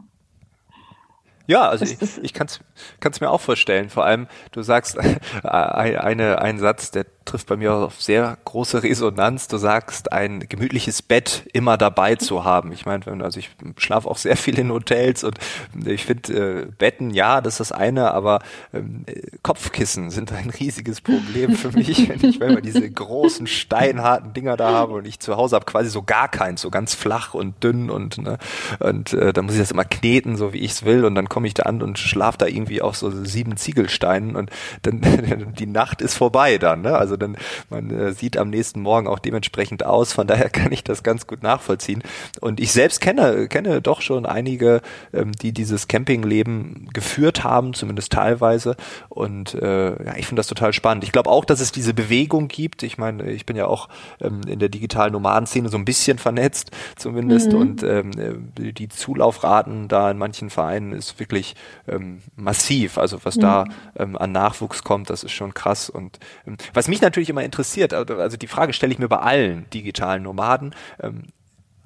Ja, 1.47 1.69
also 1.69 1.85
ich, 1.85 1.99
ich 2.23 2.33
kann 2.33 2.49
es 2.49 3.21
mir 3.21 3.31
auch 3.31 3.41
vorstellen. 3.41 3.91
Vor 3.91 4.05
allem, 4.05 4.27
du 4.53 4.63
sagst 4.63 4.97
äh, 5.43 5.49
eine, 5.49 6.41
einen 6.41 6.59
Satz, 6.59 6.91
der 6.91 7.07
trifft 7.25 7.47
bei 7.47 7.57
mir 7.57 7.73
auf 7.73 8.01
sehr 8.01 8.37
große 8.45 8.83
Resonanz. 8.83 9.49
Du 9.49 9.57
sagst, 9.57 10.13
ein 10.13 10.41
gemütliches 10.49 11.03
Bett 11.03 11.49
immer 11.53 11.77
dabei 11.77 12.17
zu 12.17 12.45
haben. 12.45 12.73
Ich 12.73 12.87
meine, 12.87 13.05
also 13.25 13.39
ich 13.39 13.51
schlafe 13.77 14.09
auch 14.09 14.17
sehr 14.17 14.37
viel 14.37 14.59
in 14.59 14.71
Hotels 14.71 15.25
und 15.25 15.39
ich 15.85 16.05
finde 16.05 16.63
äh, 16.63 16.67
Betten, 16.67 17.11
ja, 17.11 17.41
das 17.41 17.55
ist 17.55 17.71
das 17.71 17.73
eine, 17.73 18.13
aber 18.13 18.41
ähm, 18.73 19.05
Kopfkissen 19.43 20.11
sind 20.11 20.33
ein 20.33 20.51
riesiges 20.51 21.01
Problem 21.01 21.57
für 21.57 21.73
mich, 21.73 22.09
wenn 22.09 22.29
ich 22.29 22.41
wenn 22.41 22.55
wir 22.55 22.61
diese 22.61 22.89
großen 22.91 23.47
steinharten 23.47 24.33
Dinger 24.33 24.57
da 24.57 24.73
habe 24.73 24.95
und 24.95 25.07
ich 25.07 25.21
zu 25.21 25.37
Hause 25.37 25.57
habe 25.57 25.65
quasi 25.65 25.89
so 25.91 26.03
gar 26.03 26.29
keins, 26.29 26.61
so 26.61 26.71
ganz 26.71 26.95
flach 26.95 27.35
und 27.35 27.63
dünn 27.63 27.91
und 27.91 28.19
ne, 28.19 28.39
und 28.81 29.13
äh, 29.13 29.33
da 29.33 29.43
muss 29.43 29.55
ich 29.55 29.61
das 29.61 29.71
immer 29.71 29.85
kneten, 29.85 30.37
so 30.37 30.53
wie 30.53 30.59
ich 30.59 30.73
es 30.73 30.85
will 30.85 31.05
und 31.05 31.15
dann 31.15 31.29
komme 31.29 31.47
ich 31.47 31.55
da 31.55 31.65
an 31.65 31.83
und 31.83 31.99
schlafe 31.99 32.39
da 32.39 32.47
irgendwie 32.47 32.83
auf 32.83 32.97
so 32.97 33.11
sieben 33.11 33.57
Ziegelsteinen 33.57 34.37
und 34.37 34.51
dann 34.83 35.01
die 35.59 35.67
Nacht 35.67 36.03
ist 36.03 36.15
vorbei 36.15 36.59
dann, 36.59 36.83
ne? 36.83 36.97
Also 36.97 37.14
dann 37.17 37.37
man 37.71 37.91
äh, 37.91 38.13
sieht 38.13 38.37
am 38.37 38.51
nächsten 38.51 38.81
Morgen 38.81 39.07
auch 39.07 39.19
dementsprechend 39.19 39.85
aus. 39.85 40.13
Von 40.13 40.27
daher 40.27 40.51
kann 40.51 40.73
ich 40.73 40.85
das 40.85 41.03
ganz 41.03 41.27
gut 41.27 41.43
nachvollziehen. 41.43 42.03
Und 42.41 42.61
ich 42.61 42.73
selbst 42.73 43.01
kenne 43.01 43.49
kenne 43.49 43.81
doch 43.81 44.01
schon 44.01 44.27
einige, 44.27 44.81
ähm, 45.13 45.33
die 45.33 45.53
dieses 45.53 45.89
Campingleben 45.89 46.89
geführt 46.93 47.45
haben, 47.45 47.75
zumindest 47.75 48.13
teilweise. 48.13 48.77
Und 49.09 49.55
äh, 49.55 50.05
ja, 50.05 50.17
ich 50.17 50.27
finde 50.27 50.41
das 50.41 50.49
total 50.49 50.73
spannend. 50.73 51.05
Ich 51.05 51.13
glaube 51.13 51.31
auch, 51.31 51.45
dass 51.45 51.61
es 51.61 51.73
diese 51.73 51.95
Bewegung 51.95 52.49
gibt. 52.49 52.83
Ich 52.83 52.99
meine, 52.99 53.31
ich 53.31 53.47
bin 53.47 53.57
ja 53.57 53.67
auch 53.67 53.89
ähm, 54.21 54.41
in 54.47 54.59
der 54.59 54.69
digitalen 54.69 55.13
Nomadenszene 55.13 55.69
so 55.69 55.77
ein 55.77 55.85
bisschen 55.85 56.19
vernetzt, 56.19 56.71
zumindest. 56.97 57.53
Mhm. 57.53 57.59
Und 57.59 57.83
ähm, 57.83 58.11
äh, 58.59 58.73
die 58.73 58.89
Zulaufraten 58.89 59.89
da 59.89 60.11
in 60.11 60.19
manchen 60.19 60.51
Vereinen 60.51 60.93
ist 60.93 61.19
wirklich 61.21 61.55
ähm, 61.89 62.23
massiv. 62.37 62.99
Also 62.99 63.19
was 63.25 63.37
mhm. 63.37 63.41
da 63.41 63.65
ähm, 63.97 64.17
an 64.17 64.33
Nachwuchs 64.33 64.85
kommt, 64.85 65.11
das 65.11 65.25
ist 65.25 65.33
schon 65.33 65.55
krass. 65.55 65.91
Und 65.91 66.19
ähm, 66.47 66.57
was 66.73 66.89
mich 66.89 67.01
natürlich 67.05 67.31
immer 67.31 67.45
interessiert, 67.45 67.95
also, 67.95 68.17
also 68.17 68.37
die 68.37 68.47
Frage 68.47 68.73
stelle 68.73 68.93
ich 68.93 68.99
mir 68.99 69.09
bei 69.09 69.19
allen 69.19 69.69
digitalen 69.71 70.23
Nomaden. 70.23 70.75
Ähm, 71.01 71.25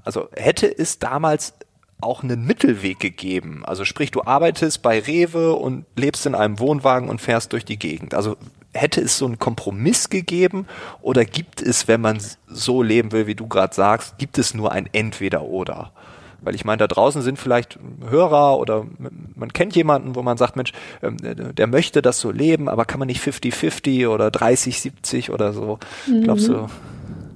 also 0.04 0.28
hätte 0.34 0.66
es 0.66 0.98
damals 0.98 1.54
auch 2.00 2.22
einen 2.22 2.46
Mittelweg 2.46 3.00
gegeben? 3.00 3.64
Also 3.64 3.84
sprich, 3.84 4.10
du 4.10 4.22
arbeitest 4.22 4.82
bei 4.82 5.00
Rewe 5.00 5.54
und 5.54 5.84
lebst 5.96 6.26
in 6.26 6.34
einem 6.34 6.58
Wohnwagen 6.58 7.08
und 7.08 7.20
fährst 7.20 7.52
durch 7.52 7.64
die 7.64 7.78
Gegend. 7.78 8.14
Also 8.14 8.36
hätte 8.72 9.00
es 9.00 9.18
so 9.18 9.26
einen 9.26 9.38
Kompromiss 9.38 10.08
gegeben 10.08 10.66
oder 11.00 11.24
gibt 11.24 11.60
es, 11.60 11.88
wenn 11.88 12.00
man 12.00 12.20
so 12.46 12.82
leben 12.82 13.12
will, 13.12 13.26
wie 13.26 13.34
du 13.34 13.48
gerade 13.48 13.74
sagst, 13.74 14.18
gibt 14.18 14.38
es 14.38 14.54
nur 14.54 14.72
ein 14.72 14.88
Entweder-Oder? 14.92 15.92
Weil 16.40 16.54
ich 16.54 16.64
meine, 16.64 16.78
da 16.78 16.86
draußen 16.86 17.22
sind 17.22 17.38
vielleicht 17.38 17.78
Hörer 18.08 18.58
oder 18.58 18.86
man 19.34 19.52
kennt 19.52 19.74
jemanden, 19.74 20.14
wo 20.14 20.22
man 20.22 20.36
sagt, 20.36 20.56
Mensch, 20.56 20.72
ähm, 21.02 21.16
der 21.18 21.66
möchte 21.66 22.00
das 22.00 22.20
so 22.20 22.30
leben, 22.30 22.68
aber 22.68 22.84
kann 22.84 22.98
man 22.98 23.08
nicht 23.08 23.22
50-50 23.22 24.08
oder 24.08 24.28
30-70 24.28 25.30
oder 25.30 25.52
so? 25.52 25.78
Mhm. 26.06 26.22
Glaubst 26.22 26.48
du? 26.48 26.68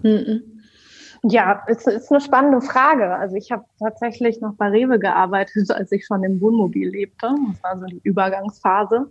Mhm. 0.03 0.52
Ja, 1.25 1.63
es 1.69 1.87
ist 1.87 2.11
eine 2.11 2.21
spannende 2.21 2.61
Frage. 2.61 3.15
Also 3.15 3.37
ich 3.37 3.53
habe 3.53 3.65
tatsächlich 3.79 4.41
noch 4.41 4.55
bei 4.55 4.69
Rewe 4.69 4.99
gearbeitet, 4.99 5.71
als 5.75 5.93
ich 5.93 6.05
schon 6.05 6.25
im 6.25 6.41
Wohnmobil 6.41 6.89
lebte. 6.89 7.33
Das 7.53 7.63
war 7.63 7.79
so 7.79 7.87
die 7.87 8.01
Übergangsphase. 8.03 9.09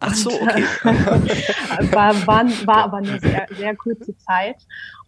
Ach 0.00 0.14
so, 0.14 0.30
okay. 0.30 0.64
war, 1.92 2.14
war, 2.26 2.44
war 2.66 2.76
aber 2.84 2.96
eine 2.96 3.20
sehr, 3.20 3.46
sehr 3.56 3.76
kurze 3.76 4.16
Zeit 4.18 4.56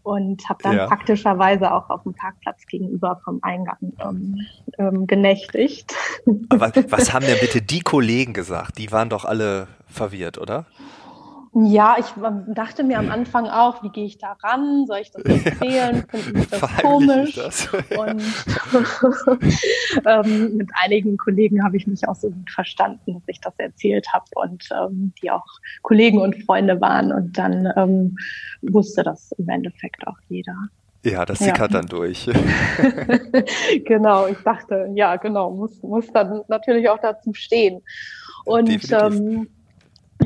und 0.05 0.49
habe 0.49 0.63
dann 0.63 0.77
ja. 0.77 0.87
praktischerweise 0.87 1.73
auch 1.73 1.91
auf 1.91 2.05
dem 2.05 2.15
Parkplatz 2.15 2.65
gegenüber 2.67 3.21
vom 3.25 3.41
Eingang 3.43 3.93
ähm, 4.01 4.47
ähm, 4.79 5.07
genächtigt. 5.07 5.93
Aber 6.51 6.71
was 6.89 7.13
haben 7.13 7.27
denn 7.27 7.39
bitte 7.41 7.63
die 7.63 7.81
Kollegen 7.81 8.33
gesagt? 8.33 8.79
Die 8.79 8.93
waren 8.93 9.09
doch 9.09 9.25
alle 9.25 9.67
verwirrt, 9.89 10.39
oder? 10.39 10.67
Ja, 11.57 11.95
ich 12.01 12.07
dachte 12.49 12.83
mir 12.83 12.99
am 12.99 13.11
Anfang 13.11 13.47
auch, 13.47 13.81
wie 13.85 13.89
gehe 13.91 14.07
ich 14.07 14.19
da 14.19 14.33
ran? 14.43 14.87
Soll 14.87 14.99
ich 14.99 15.13
das 15.13 15.23
erzählen? 15.45 16.05
Finden 16.09 16.41
Sie 16.41 16.49
das 16.51 16.61
komisch? 16.83 17.35
Das. 17.37 17.69
Und 17.73 18.23
ähm, 20.05 20.57
mit 20.57 20.69
einigen 20.83 21.17
Kollegen 21.17 21.63
habe 21.63 21.77
ich 21.77 21.87
mich 21.87 22.09
auch 22.09 22.17
so 22.17 22.31
gut 22.31 22.51
verstanden, 22.51 23.15
dass 23.15 23.23
ich 23.29 23.41
das 23.41 23.55
erzählt 23.59 24.13
habe 24.13 24.25
und 24.35 24.69
ähm, 24.73 25.13
die 25.23 25.31
auch 25.31 25.47
Kollegen 25.83 26.19
und 26.19 26.43
Freunde 26.45 26.81
waren. 26.81 27.13
Und 27.13 27.39
dann 27.39 27.73
ähm, 27.77 28.17
wusste 28.63 29.05
das 29.05 29.31
im 29.39 29.49
Endeffekt 29.49 30.05
auch 30.09 30.19
jeder. 30.29 30.57
Ja, 31.05 31.25
das 31.25 31.39
sickert 31.39 31.73
ja. 31.73 31.81
dann 31.81 31.87
durch. 31.87 32.29
genau, 33.85 34.27
ich 34.27 34.39
dachte, 34.39 34.91
ja, 34.95 35.17
genau, 35.17 35.51
muss, 35.51 35.83
muss 35.83 36.11
dann 36.13 36.43
natürlich 36.49 36.89
auch 36.89 36.99
dazu 36.99 37.33
stehen. 37.35 37.83
Und 38.45 38.91
ähm, 38.91 39.49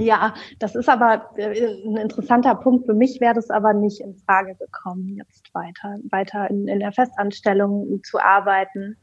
ja, 0.01 0.35
das 0.59 0.75
ist 0.75 0.89
aber 0.89 1.31
äh, 1.37 1.67
ein 1.85 1.97
interessanter 1.97 2.55
Punkt. 2.55 2.87
Für 2.87 2.95
mich 2.95 3.21
wäre 3.21 3.35
das 3.35 3.51
aber 3.51 3.73
nicht 3.73 4.01
in 4.01 4.17
Frage 4.17 4.55
gekommen, 4.55 5.17
jetzt 5.17 5.53
weiter, 5.55 5.97
weiter 6.11 6.49
in, 6.51 6.69
in 6.69 6.81
der 6.81 6.93
Festanstellung 6.93 8.01
zu 8.03 8.19
arbeiten, 8.19 8.97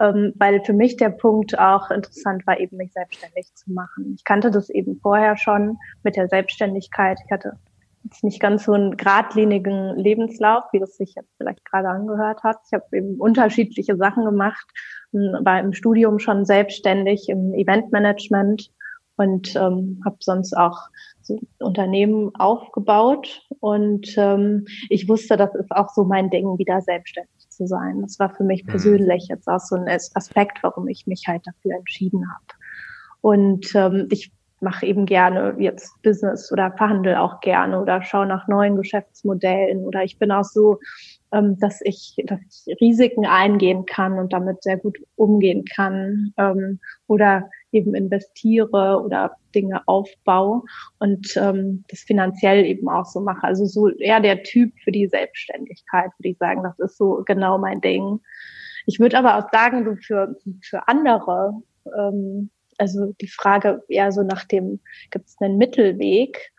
ähm, 0.00 0.32
weil 0.36 0.62
für 0.64 0.72
mich 0.72 0.96
der 0.96 1.10
Punkt 1.10 1.58
auch 1.58 1.90
interessant 1.90 2.46
war, 2.46 2.58
eben 2.58 2.76
mich 2.76 2.92
selbstständig 2.92 3.54
zu 3.54 3.72
machen. 3.72 4.14
Ich 4.16 4.24
kannte 4.24 4.50
das 4.50 4.70
eben 4.70 4.98
vorher 5.00 5.36
schon 5.36 5.78
mit 6.02 6.16
der 6.16 6.28
Selbstständigkeit. 6.28 7.18
Ich 7.24 7.32
hatte 7.32 7.58
jetzt 8.04 8.24
nicht 8.24 8.40
ganz 8.40 8.64
so 8.64 8.72
einen 8.72 8.96
geradlinigen 8.96 9.96
Lebenslauf, 9.96 10.64
wie 10.72 10.80
das 10.80 10.96
sich 10.96 11.14
jetzt 11.16 11.36
vielleicht 11.36 11.64
gerade 11.64 11.88
angehört 11.88 12.42
hat. 12.42 12.58
Ich 12.66 12.72
habe 12.72 12.84
eben 12.92 13.16
unterschiedliche 13.16 13.96
Sachen 13.96 14.24
gemacht, 14.24 14.66
war 15.12 15.60
im 15.60 15.72
Studium 15.72 16.18
schon 16.18 16.44
selbstständig 16.44 17.28
im 17.28 17.52
Eventmanagement 17.54 18.70
und 19.20 19.54
ähm, 19.54 20.00
habe 20.02 20.16
sonst 20.20 20.56
auch 20.56 20.78
so 21.20 21.38
Unternehmen 21.58 22.34
aufgebaut 22.36 23.42
und 23.60 24.16
ähm, 24.16 24.64
ich 24.88 25.10
wusste, 25.10 25.36
das 25.36 25.54
ist 25.54 25.70
auch 25.72 25.90
so 25.90 26.04
mein 26.04 26.30
Ding, 26.30 26.56
wieder 26.56 26.80
selbstständig 26.80 27.50
zu 27.50 27.66
sein. 27.66 28.00
Das 28.00 28.18
war 28.18 28.34
für 28.34 28.44
mich 28.44 28.64
mhm. 28.64 28.70
persönlich 28.70 29.28
jetzt 29.28 29.46
auch 29.46 29.60
so 29.60 29.76
ein 29.76 29.88
Aspekt, 29.88 30.62
warum 30.62 30.88
ich 30.88 31.06
mich 31.06 31.24
halt 31.28 31.46
dafür 31.46 31.76
entschieden 31.76 32.24
habe. 32.32 32.44
Und 33.20 33.74
ähm, 33.74 34.08
ich 34.10 34.32
mache 34.60 34.86
eben 34.86 35.04
gerne 35.04 35.54
jetzt 35.58 36.00
Business 36.02 36.50
oder 36.50 36.72
verhandle 36.72 37.20
auch 37.20 37.40
gerne 37.40 37.78
oder 37.78 38.02
schaue 38.02 38.26
nach 38.26 38.48
neuen 38.48 38.76
Geschäftsmodellen 38.76 39.84
oder 39.84 40.02
ich 40.02 40.18
bin 40.18 40.32
auch 40.32 40.44
so, 40.44 40.78
ähm, 41.32 41.58
dass 41.58 41.80
ich, 41.82 42.16
dass 42.24 42.40
ich 42.66 42.80
Risiken 42.80 43.26
eingehen 43.26 43.84
kann 43.84 44.18
und 44.18 44.32
damit 44.32 44.62
sehr 44.62 44.78
gut 44.78 44.98
umgehen 45.16 45.66
kann 45.66 46.32
ähm, 46.38 46.80
oder 47.06 47.50
eben 47.72 47.94
investiere 47.94 49.00
oder 49.02 49.36
Dinge 49.54 49.82
aufbaue 49.86 50.62
und 50.98 51.36
ähm, 51.36 51.84
das 51.88 52.00
finanziell 52.00 52.64
eben 52.64 52.88
auch 52.88 53.06
so 53.06 53.20
mache. 53.20 53.44
Also 53.44 53.64
so 53.66 53.88
eher 53.88 54.20
der 54.20 54.42
Typ 54.42 54.72
für 54.82 54.92
die 54.92 55.08
Selbstständigkeit, 55.08 56.10
würde 56.18 56.30
ich 56.30 56.38
sagen, 56.38 56.62
das 56.62 56.78
ist 56.78 56.98
so 56.98 57.22
genau 57.26 57.58
mein 57.58 57.80
Ding. 57.80 58.20
Ich 58.86 58.98
würde 58.98 59.18
aber 59.18 59.38
auch 59.38 59.50
sagen, 59.52 59.84
so 59.84 59.94
für, 59.96 60.36
für 60.62 60.88
andere, 60.88 61.52
ähm, 61.96 62.50
also 62.78 63.12
die 63.20 63.28
Frage 63.28 63.82
eher 63.88 64.10
so 64.10 64.22
nach 64.22 64.44
dem, 64.44 64.80
gibt 65.10 65.28
es 65.28 65.36
einen 65.40 65.58
Mittelweg? 65.58 66.52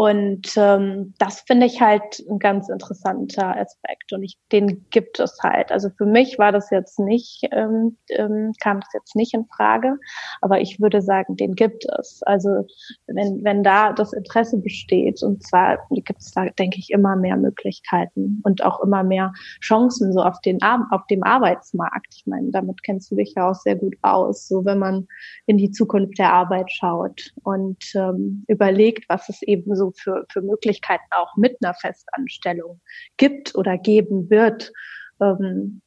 Und 0.00 0.54
ähm, 0.56 1.12
das 1.18 1.42
finde 1.42 1.66
ich 1.66 1.82
halt 1.82 2.24
ein 2.26 2.38
ganz 2.38 2.70
interessanter 2.70 3.54
Aspekt 3.54 4.14
und 4.14 4.22
ich, 4.22 4.38
den 4.50 4.86
gibt 4.88 5.20
es 5.20 5.36
halt. 5.42 5.70
Also 5.70 5.90
für 5.90 6.06
mich 6.06 6.38
war 6.38 6.52
das 6.52 6.70
jetzt 6.70 6.98
nicht, 6.98 7.46
ähm, 7.52 7.98
ähm, 8.08 8.54
kam 8.62 8.80
das 8.80 8.88
jetzt 8.94 9.14
nicht 9.14 9.34
in 9.34 9.44
Frage, 9.54 9.98
aber 10.40 10.58
ich 10.62 10.80
würde 10.80 11.02
sagen, 11.02 11.36
den 11.36 11.54
gibt 11.54 11.84
es. 11.98 12.22
Also 12.22 12.66
wenn, 13.08 13.44
wenn 13.44 13.62
da 13.62 13.92
das 13.92 14.14
Interesse 14.14 14.56
besteht 14.56 15.22
und 15.22 15.46
zwar 15.46 15.86
gibt 15.90 16.22
es 16.22 16.30
da, 16.30 16.46
denke 16.46 16.78
ich, 16.78 16.88
immer 16.88 17.14
mehr 17.14 17.36
Möglichkeiten 17.36 18.40
und 18.44 18.64
auch 18.64 18.80
immer 18.80 19.02
mehr 19.02 19.34
Chancen 19.60 20.14
so 20.14 20.22
auf 20.22 20.40
den 20.40 20.62
auf 20.62 21.06
dem 21.10 21.22
Arbeitsmarkt. 21.24 22.14
Ich 22.16 22.26
meine, 22.26 22.50
damit 22.52 22.82
kennst 22.84 23.10
du 23.10 23.16
dich 23.16 23.34
ja 23.36 23.50
auch 23.50 23.54
sehr 23.54 23.76
gut 23.76 23.96
aus. 24.00 24.48
So 24.48 24.64
wenn 24.64 24.78
man 24.78 25.06
in 25.44 25.58
die 25.58 25.72
Zukunft 25.72 26.18
der 26.18 26.32
Arbeit 26.32 26.72
schaut 26.72 27.34
und 27.42 27.84
ähm, 27.94 28.44
überlegt, 28.48 29.04
was 29.10 29.28
es 29.28 29.42
eben 29.42 29.76
so 29.76 29.89
für, 29.96 30.26
für 30.30 30.42
Möglichkeiten 30.42 31.04
auch 31.10 31.36
mit 31.36 31.56
einer 31.62 31.74
Festanstellung 31.74 32.80
gibt 33.16 33.54
oder 33.54 33.78
geben 33.78 34.30
wird. 34.30 34.72
Ähm, 35.20 35.82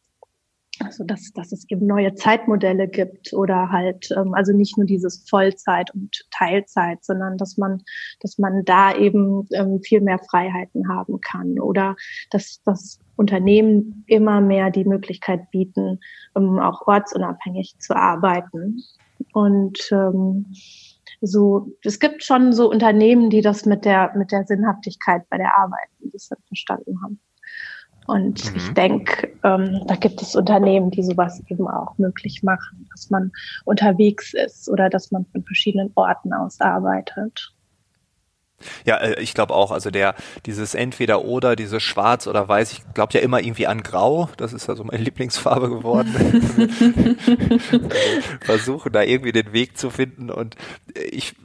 also 0.79 1.03
dass, 1.03 1.31
dass 1.33 1.51
es 1.51 1.69
eben 1.69 1.85
neue 1.85 2.15
Zeitmodelle 2.15 2.87
gibt 2.87 3.33
oder 3.33 3.71
halt, 3.71 4.09
ähm, 4.17 4.33
also 4.33 4.53
nicht 4.53 4.77
nur 4.77 4.87
dieses 4.87 5.27
Vollzeit 5.29 5.93
und 5.93 6.25
Teilzeit, 6.31 7.03
sondern 7.03 7.37
dass 7.37 7.57
man, 7.57 7.83
dass 8.21 8.37
man 8.37 8.65
da 8.65 8.95
eben 8.95 9.47
ähm, 9.53 9.81
viel 9.81 10.01
mehr 10.01 10.19
Freiheiten 10.19 10.89
haben 10.89 11.21
kann 11.21 11.59
oder 11.59 11.95
dass 12.31 12.61
das 12.65 12.99
Unternehmen 13.15 14.03
immer 14.07 14.41
mehr 14.41 14.71
die 14.71 14.85
Möglichkeit 14.85 15.51
bieten, 15.51 15.99
ähm, 16.35 16.59
auch 16.59 16.87
ortsunabhängig 16.87 17.75
zu 17.79 17.95
arbeiten. 17.95 18.83
Und 19.33 19.89
ähm, 19.91 20.47
so, 21.25 21.71
es 21.83 21.99
gibt 21.99 22.23
schon 22.23 22.51
so 22.51 22.69
Unternehmen, 22.69 23.29
die 23.29 23.41
das 23.41 23.65
mit 23.65 23.85
der, 23.85 24.11
mit 24.15 24.31
der 24.31 24.45
Sinnhaftigkeit 24.45 25.23
bei 25.29 25.37
der 25.37 25.57
Arbeit 25.57 25.87
ein 26.03 26.11
bisschen 26.11 26.37
verstanden 26.47 26.99
haben. 27.01 27.19
Und 28.07 28.51
mhm. 28.51 28.57
ich 28.57 28.73
denke, 28.73 29.31
ähm, 29.43 29.81
da 29.87 29.95
gibt 29.95 30.21
es 30.21 30.35
Unternehmen, 30.35 30.91
die 30.91 31.03
sowas 31.03 31.41
eben 31.47 31.67
auch 31.67 31.97
möglich 31.97 32.43
machen, 32.43 32.87
dass 32.91 33.09
man 33.09 33.31
unterwegs 33.63 34.33
ist 34.33 34.69
oder 34.69 34.89
dass 34.89 35.11
man 35.11 35.25
von 35.31 35.43
verschiedenen 35.43 35.91
Orten 35.95 36.33
aus 36.33 36.59
arbeitet. 36.59 37.53
Ja, 38.85 38.97
äh, 38.97 39.21
ich 39.21 39.33
glaube 39.33 39.53
auch, 39.53 39.71
also 39.71 39.89
der, 39.91 40.15
dieses 40.45 40.75
entweder 40.75 41.25
oder, 41.25 41.55
dieses 41.55 41.81
schwarz 41.83 42.27
oder 42.27 42.47
weiß, 42.47 42.71
ich 42.71 42.81
glaube 42.93 43.13
ja 43.13 43.19
immer 43.21 43.41
irgendwie 43.41 43.67
an 43.67 43.83
grau, 43.83 44.29
das 44.37 44.53
ist 44.53 44.67
ja 44.67 44.75
so 44.75 44.83
meine 44.83 45.03
Lieblingsfarbe 45.03 45.69
geworden. 45.69 46.13
Versuche 48.41 48.91
da 48.91 49.01
irgendwie 49.01 49.31
den 49.31 49.53
Weg 49.53 49.77
zu 49.77 49.89
finden. 49.89 50.29
Und 50.29 50.55
ich 50.95 51.35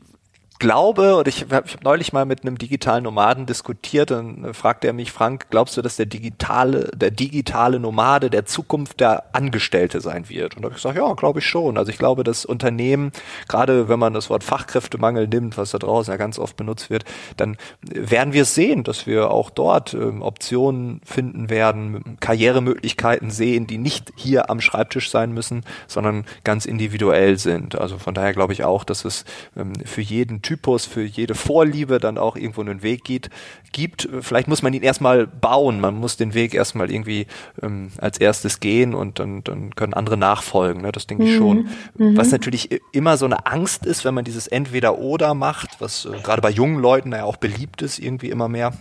glaube, 0.58 1.14
oder 1.14 1.28
ich 1.28 1.42
habe 1.42 1.56
hab 1.56 1.84
neulich 1.84 2.12
mal 2.12 2.24
mit 2.24 2.42
einem 2.42 2.58
digitalen 2.58 3.04
Nomaden 3.04 3.46
diskutiert, 3.46 4.10
dann 4.10 4.54
fragte 4.54 4.86
er 4.86 4.92
mich, 4.92 5.12
Frank, 5.12 5.46
glaubst 5.50 5.76
du, 5.76 5.82
dass 5.82 5.96
der 5.96 6.06
digitale, 6.06 6.90
der 6.94 7.10
digitale 7.10 7.78
Nomade 7.78 8.30
der 8.30 8.46
Zukunft 8.46 9.00
der 9.00 9.34
Angestellte 9.34 10.00
sein 10.00 10.28
wird? 10.28 10.56
Und 10.56 10.62
da 10.62 10.66
habe 10.66 10.76
ich 10.76 10.82
gesagt, 10.82 10.98
ja, 10.98 11.12
glaube 11.14 11.38
ich 11.38 11.46
schon. 11.46 11.78
Also 11.78 11.90
ich 11.90 11.98
glaube, 11.98 12.24
dass 12.24 12.44
Unternehmen, 12.44 13.12
gerade 13.46 13.88
wenn 13.88 13.98
man 13.98 14.14
das 14.14 14.30
Wort 14.30 14.42
Fachkräftemangel 14.42 15.28
nimmt, 15.28 15.56
was 15.56 15.70
da 15.70 15.78
draußen 15.78 16.10
ja 16.10 16.16
ganz 16.16 16.38
oft 16.38 16.56
benutzt 16.56 16.90
wird, 16.90 17.04
dann 17.36 17.56
werden 17.82 18.32
wir 18.32 18.44
sehen, 18.44 18.82
dass 18.82 19.06
wir 19.06 19.30
auch 19.30 19.50
dort 19.50 19.94
ähm, 19.94 20.22
Optionen 20.22 21.00
finden 21.04 21.50
werden, 21.50 22.16
Karrieremöglichkeiten 22.20 23.30
sehen, 23.30 23.66
die 23.66 23.78
nicht 23.78 24.12
hier 24.16 24.50
am 24.50 24.60
Schreibtisch 24.60 25.10
sein 25.10 25.32
müssen, 25.32 25.64
sondern 25.86 26.24
ganz 26.42 26.66
individuell 26.66 27.38
sind. 27.38 27.78
Also 27.78 27.98
von 27.98 28.14
daher 28.14 28.32
glaube 28.32 28.52
ich 28.52 28.64
auch, 28.64 28.82
dass 28.84 29.04
es 29.04 29.24
ähm, 29.56 29.74
für 29.84 30.00
jeden 30.00 30.42
Typus, 30.48 30.86
für 30.86 31.02
jede 31.02 31.34
Vorliebe 31.34 31.98
dann 31.98 32.16
auch 32.16 32.34
irgendwo 32.34 32.62
einen 32.62 32.82
Weg 32.82 33.04
geht, 33.04 33.28
gibt. 33.70 34.08
Vielleicht 34.22 34.48
muss 34.48 34.62
man 34.62 34.72
ihn 34.72 34.82
erstmal 34.82 35.26
bauen, 35.26 35.78
man 35.78 35.94
muss 35.94 36.16
den 36.16 36.32
Weg 36.32 36.54
erstmal 36.54 36.90
irgendwie 36.90 37.26
ähm, 37.60 37.90
als 37.98 38.18
erstes 38.18 38.58
gehen 38.58 38.94
und 38.94 39.18
dann, 39.18 39.44
dann 39.44 39.74
können 39.74 39.92
andere 39.92 40.16
nachfolgen. 40.16 40.80
Ne? 40.80 40.90
Das 40.90 41.06
denke 41.06 41.24
ich 41.24 41.34
mhm. 41.34 41.36
schon. 41.36 41.68
Mhm. 41.98 42.16
Was 42.16 42.30
natürlich 42.30 42.80
immer 42.92 43.18
so 43.18 43.26
eine 43.26 43.44
Angst 43.44 43.84
ist, 43.84 44.06
wenn 44.06 44.14
man 44.14 44.24
dieses 44.24 44.46
Entweder-Oder 44.46 45.34
macht, 45.34 45.82
was 45.82 46.06
äh, 46.06 46.18
gerade 46.22 46.40
bei 46.40 46.50
jungen 46.50 46.80
Leuten 46.80 47.12
ja 47.12 47.24
auch 47.24 47.36
beliebt 47.36 47.82
ist, 47.82 47.98
irgendwie 47.98 48.30
immer 48.30 48.48
mehr 48.48 48.72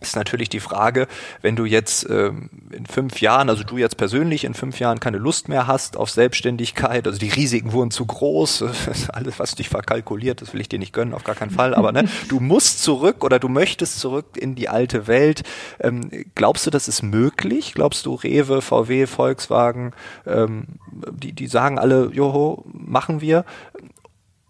ist 0.00 0.16
natürlich 0.16 0.48
die 0.48 0.60
Frage, 0.60 1.06
wenn 1.40 1.56
du 1.56 1.64
jetzt 1.64 2.08
ähm, 2.10 2.50
in 2.70 2.86
fünf 2.86 3.20
Jahren, 3.20 3.48
also 3.48 3.64
du 3.64 3.78
jetzt 3.78 3.96
persönlich 3.96 4.44
in 4.44 4.54
fünf 4.54 4.78
Jahren 4.78 5.00
keine 5.00 5.18
Lust 5.18 5.48
mehr 5.48 5.66
hast 5.66 5.96
auf 5.96 6.10
Selbstständigkeit, 6.10 7.06
also 7.06 7.18
die 7.18 7.30
Risiken 7.30 7.72
wurden 7.72 7.90
zu 7.90 8.04
groß, 8.04 8.64
alles, 9.12 9.38
was 9.38 9.54
dich 9.54 9.68
verkalkuliert, 9.68 10.42
das 10.42 10.52
will 10.52 10.60
ich 10.60 10.68
dir 10.68 10.78
nicht 10.78 10.92
gönnen, 10.92 11.14
auf 11.14 11.24
gar 11.24 11.34
keinen 11.34 11.50
Fall, 11.50 11.74
aber 11.74 11.92
ne, 11.92 12.08
du 12.28 12.40
musst 12.40 12.82
zurück 12.82 13.24
oder 13.24 13.38
du 13.38 13.48
möchtest 13.48 13.98
zurück 13.98 14.36
in 14.36 14.54
die 14.54 14.68
alte 14.68 15.06
Welt. 15.06 15.42
Ähm, 15.80 16.10
glaubst 16.34 16.66
du, 16.66 16.70
das 16.70 16.88
ist 16.88 17.02
möglich? 17.02 17.72
Glaubst 17.74 18.04
du, 18.06 18.14
Rewe, 18.14 18.60
VW, 18.60 19.06
Volkswagen, 19.06 19.92
ähm, 20.26 20.66
die, 21.10 21.32
die 21.32 21.46
sagen 21.46 21.78
alle, 21.78 22.10
joho, 22.12 22.64
machen 22.72 23.20
wir? 23.20 23.44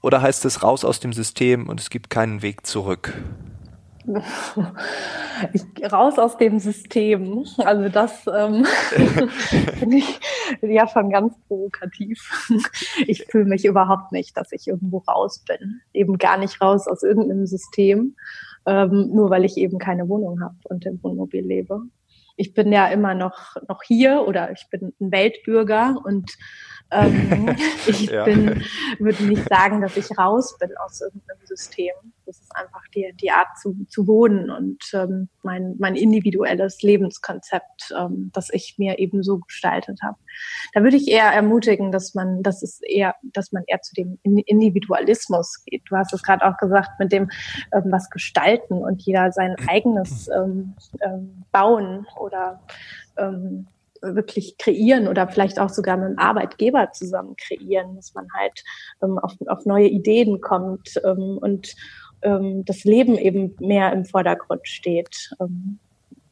Oder 0.03 0.23
heißt 0.23 0.45
es 0.45 0.63
raus 0.63 0.85
aus 0.85 1.01
dem 1.01 1.13
System 1.13 1.69
und 1.69 1.81
es 1.81 1.91
gibt 1.91 2.11
keinen 2.11 2.43
Weg 2.43 2.67
zurück? 2.67 3.15
ich, 5.53 5.93
raus 5.93 6.19
aus 6.19 6.37
dem 6.37 6.59
System. 6.59 7.45
Also 7.59 7.89
das 7.89 8.27
ähm, 8.27 8.65
finde 9.79 9.97
ich 9.97 10.21
ja 10.63 10.89
schon 10.89 11.11
ganz 11.11 11.35
provokativ. 11.49 12.49
Ich 13.07 13.25
fühle 13.27 13.47
mich 13.47 13.65
überhaupt 13.65 14.13
nicht, 14.13 14.37
dass 14.37 14.53
ich 14.53 14.67
irgendwo 14.67 14.99
raus 14.99 15.45
bin. 15.47 15.81
Eben 15.93 16.19
gar 16.19 16.39
nicht 16.39 16.61
raus 16.61 16.87
aus 16.87 17.03
irgendeinem 17.03 17.47
System, 17.47 18.17
ähm, 18.67 19.11
nur 19.13 19.31
weil 19.31 19.45
ich 19.45 19.57
eben 19.57 19.79
keine 19.79 20.09
Wohnung 20.09 20.41
habe 20.41 20.57
und 20.65 20.87
im 20.87 21.03
Wohnmobil 21.03 21.45
lebe. 21.45 21.83
Ich 22.37 22.53
bin 22.53 22.71
ja 22.73 22.89
immer 22.89 23.15
noch, 23.15 23.57
noch 23.69 23.83
hier 23.83 24.25
oder 24.27 24.53
ich 24.53 24.67
bin 24.71 24.93
ein 25.01 25.11
Weltbürger 25.11 25.97
und 26.05 26.37
ähm, 26.91 27.55
ich 27.87 28.07
ja. 28.07 28.25
bin, 28.25 28.63
würde 28.99 29.25
nicht 29.25 29.49
sagen, 29.49 29.81
dass 29.81 29.97
ich 29.97 30.17
raus 30.17 30.57
bin 30.59 30.71
aus 30.79 31.01
irgendeinem 31.01 31.45
System. 31.45 31.93
Das 32.27 32.41
ist 32.41 32.57
einfach 32.57 32.83
die, 32.95 33.13
die 33.21 33.31
Art 33.31 33.59
zu, 33.61 33.77
zu 33.89 34.07
wohnen 34.07 34.51
und 34.51 34.83
ähm, 34.95 35.29
mein, 35.43 35.77
mein 35.79 35.95
individuelles 35.95 36.83
Lebenskonzept, 36.83 37.95
ähm, 37.97 38.31
das 38.33 38.51
ich 38.51 38.77
mir 38.79 38.99
eben 38.99 39.23
so 39.23 39.39
gestaltet 39.39 40.01
habe. 40.03 40.17
Da 40.75 40.83
würde 40.83 40.97
ich 40.97 41.09
eher 41.09 41.33
ermutigen, 41.33 41.93
dass 41.93 42.15
man, 42.15 42.43
dass 42.43 42.63
es 42.63 42.81
eher, 42.83 43.15
dass 43.23 43.53
man 43.53 43.63
eher 43.67 43.81
zu 43.81 43.95
dem 43.95 44.19
Individualismus 44.23 45.65
geht. 45.65 45.83
Du 45.89 45.97
hast 45.97 46.13
es 46.13 46.23
gerade 46.23 46.45
auch 46.45 46.57
gesagt, 46.57 46.99
mit 46.99 47.13
dem 47.13 47.31
ähm, 47.73 47.85
was 47.87 48.11
gestalten 48.11 48.75
und 48.75 49.03
jeder 49.03 49.31
sein 49.33 49.57
eigenes 49.69 50.29
ähm, 50.29 50.75
ähm, 51.01 51.45
bauen 51.53 52.07
oder 52.19 52.61
ähm, 53.17 53.69
wirklich 54.03 54.57
kreieren 54.59 55.09
oder 55.09 55.29
vielleicht 55.29 55.59
auch 55.59 55.71
sogar 55.71 55.97
mit 55.97 56.11
dem 56.11 56.19
Arbeitgeber 56.19 56.93
zusammen 56.93 57.37
kreieren, 57.37 57.97
dass 57.97 58.15
man 58.15 58.27
halt 58.37 58.63
ähm, 59.03 59.19
auf, 59.19 59.35
auf 59.47 59.65
neue 59.67 59.89
Ideen 59.89 60.41
kommt 60.41 61.01
ähm, 61.05 61.39
und 61.41 61.75
ähm, 62.23 62.65
das 62.65 62.85
Leben 62.85 63.17
eben 63.17 63.55
mehr 63.61 63.93
im 63.93 64.05
Vordergrund 64.05 64.67
steht, 64.67 65.31
ähm, 65.41 65.79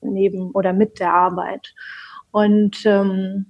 neben 0.01 0.51
oder 0.53 0.73
mit 0.73 1.01
der 1.01 1.13
Arbeit. 1.13 1.73
Und 2.31 2.85
ähm, 2.85 3.47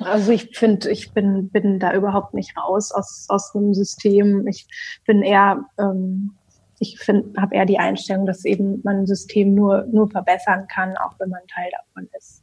also 0.00 0.32
ich 0.32 0.56
finde, 0.56 0.90
ich 0.90 1.12
bin, 1.12 1.50
bin 1.50 1.78
da 1.78 1.94
überhaupt 1.94 2.34
nicht 2.34 2.56
raus 2.56 2.92
aus, 2.92 3.26
aus 3.28 3.54
einem 3.54 3.74
System. 3.74 4.46
Ich 4.46 4.66
bin 5.06 5.22
eher, 5.22 5.64
ähm, 5.78 6.32
ich 6.78 6.98
habe 7.36 7.54
eher 7.54 7.66
die 7.66 7.78
Einstellung, 7.78 8.26
dass 8.26 8.44
eben 8.44 8.80
man 8.84 9.00
ein 9.00 9.06
System 9.06 9.54
nur, 9.54 9.86
nur 9.92 10.10
verbessern 10.10 10.66
kann, 10.72 10.96
auch 10.96 11.14
wenn 11.18 11.28
man 11.28 11.46
Teil 11.46 11.70
davon 11.70 12.08
ist. 12.16 12.42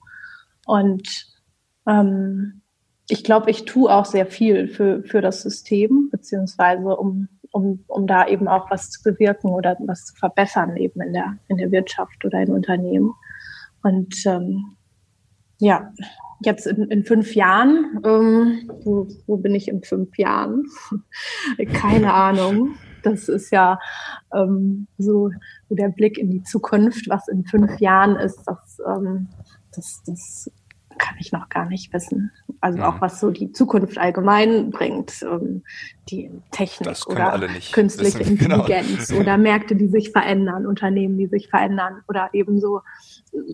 Und 0.68 1.26
ähm, 1.88 2.62
ich 3.10 3.24
glaube, 3.24 3.50
ich 3.50 3.66
tue 3.66 3.90
auch 3.90 4.06
sehr 4.06 4.26
viel 4.26 4.68
für, 4.68 5.02
für 5.04 5.22
das 5.22 5.42
System, 5.42 6.10
beziehungsweise 6.12 6.96
um, 6.96 7.30
um, 7.52 7.84
um 7.88 8.06
da 8.06 8.28
eben 8.28 8.48
auch 8.48 8.70
was 8.70 8.92
zu 8.92 9.02
bewirken 9.02 9.50
oder 9.50 9.78
was 9.80 10.06
zu 10.06 10.16
verbessern 10.16 10.76
eben 10.76 11.02
in 11.02 11.14
der, 11.14 11.38
in 11.48 11.58
der 11.58 11.72
Wirtschaft 11.72 12.24
oder 12.26 12.42
in 12.42 12.52
Unternehmen. 12.52 13.14
Und 13.82 14.14
ähm, 14.26 14.76
ja, 15.60 15.94
jetzt 16.42 16.68
in, 16.68 16.84
in 16.92 17.06
fünf 17.06 17.34
Jahren, 17.34 18.02
ähm, 18.04 18.70
wo, 18.84 19.08
wo 19.26 19.38
bin 19.38 19.56
ich 19.56 19.70
in 19.70 19.82
fünf 19.84 20.18
Jahren? 20.18 20.66
Keine 21.74 22.14
Ahnung. 22.14 22.76
Das 23.04 23.30
ist 23.30 23.52
ja 23.52 23.80
ähm, 24.34 24.88
so, 24.98 25.32
der 25.70 25.90
Blick 25.90 26.18
in 26.18 26.30
die 26.30 26.44
Zukunft, 26.44 27.08
was 27.08 27.30
in 27.30 27.46
fünf 27.46 27.80
Jahren 27.80 28.18
ist. 28.18 28.44
Das, 28.46 28.82
ähm, 28.86 29.30
das, 29.74 30.04
das 30.06 30.52
kann 30.98 31.16
ich 31.20 31.32
noch 31.32 31.50
gar 31.50 31.66
nicht 31.66 31.94
wissen. 31.94 32.32
Also 32.62 32.82
auch 32.82 32.96
mhm. 32.96 33.02
was 33.02 33.20
so 33.20 33.32
die 33.32 33.52
Zukunft 33.52 33.98
allgemein 33.98 34.72
bringt, 34.72 35.24
ähm, 35.24 35.64
die 36.10 36.30
Technik 36.52 37.08
oder 37.08 37.40
künstliche 37.72 38.20
wissen. 38.20 38.38
Genau. 38.48 38.62
Intelligenz 38.62 39.08
genau. 39.10 39.22
oder 39.22 39.38
Märkte, 39.38 39.76
die 39.76 39.88
sich 39.88 40.12
verändern, 40.12 40.66
Unternehmen, 40.66 41.18
die 41.18 41.28
sich 41.28 41.50
verändern 41.50 42.02
oder 42.08 42.30
ebenso 42.34 42.82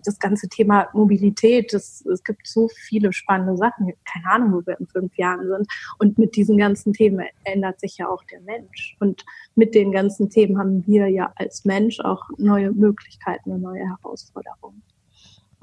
das 0.04 0.18
ganze 0.18 0.48
Thema 0.48 0.88
Mobilität. 0.92 1.72
Das, 1.72 2.04
es 2.06 2.22
gibt 2.22 2.46
so 2.46 2.68
viele 2.68 3.12
spannende 3.12 3.56
Sachen. 3.56 3.92
Keine 4.04 4.26
Ahnung, 4.30 4.52
wo 4.52 4.66
wir 4.66 4.78
in 4.78 4.86
fünf 4.86 5.16
Jahren 5.16 5.46
sind. 5.46 5.66
Und 5.98 6.18
mit 6.18 6.36
diesen 6.36 6.56
ganzen 6.56 6.92
Themen 6.92 7.26
ändert 7.44 7.80
sich 7.80 7.98
ja 7.98 8.08
auch 8.08 8.22
der 8.24 8.40
Mensch. 8.40 8.96
Und 9.00 9.24
mit 9.54 9.74
den 9.74 9.92
ganzen 9.92 10.30
Themen 10.30 10.58
haben 10.58 10.86
wir 10.86 11.08
ja 11.08 11.32
als 11.36 11.64
Mensch 11.64 12.00
auch 12.00 12.22
neue 12.38 12.72
Möglichkeiten 12.72 13.52
und 13.52 13.62
neue 13.62 13.86
Herausforderungen. 13.88 14.82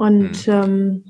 Und 0.02 0.48
mhm. 0.48 0.54
ähm, 0.54 1.04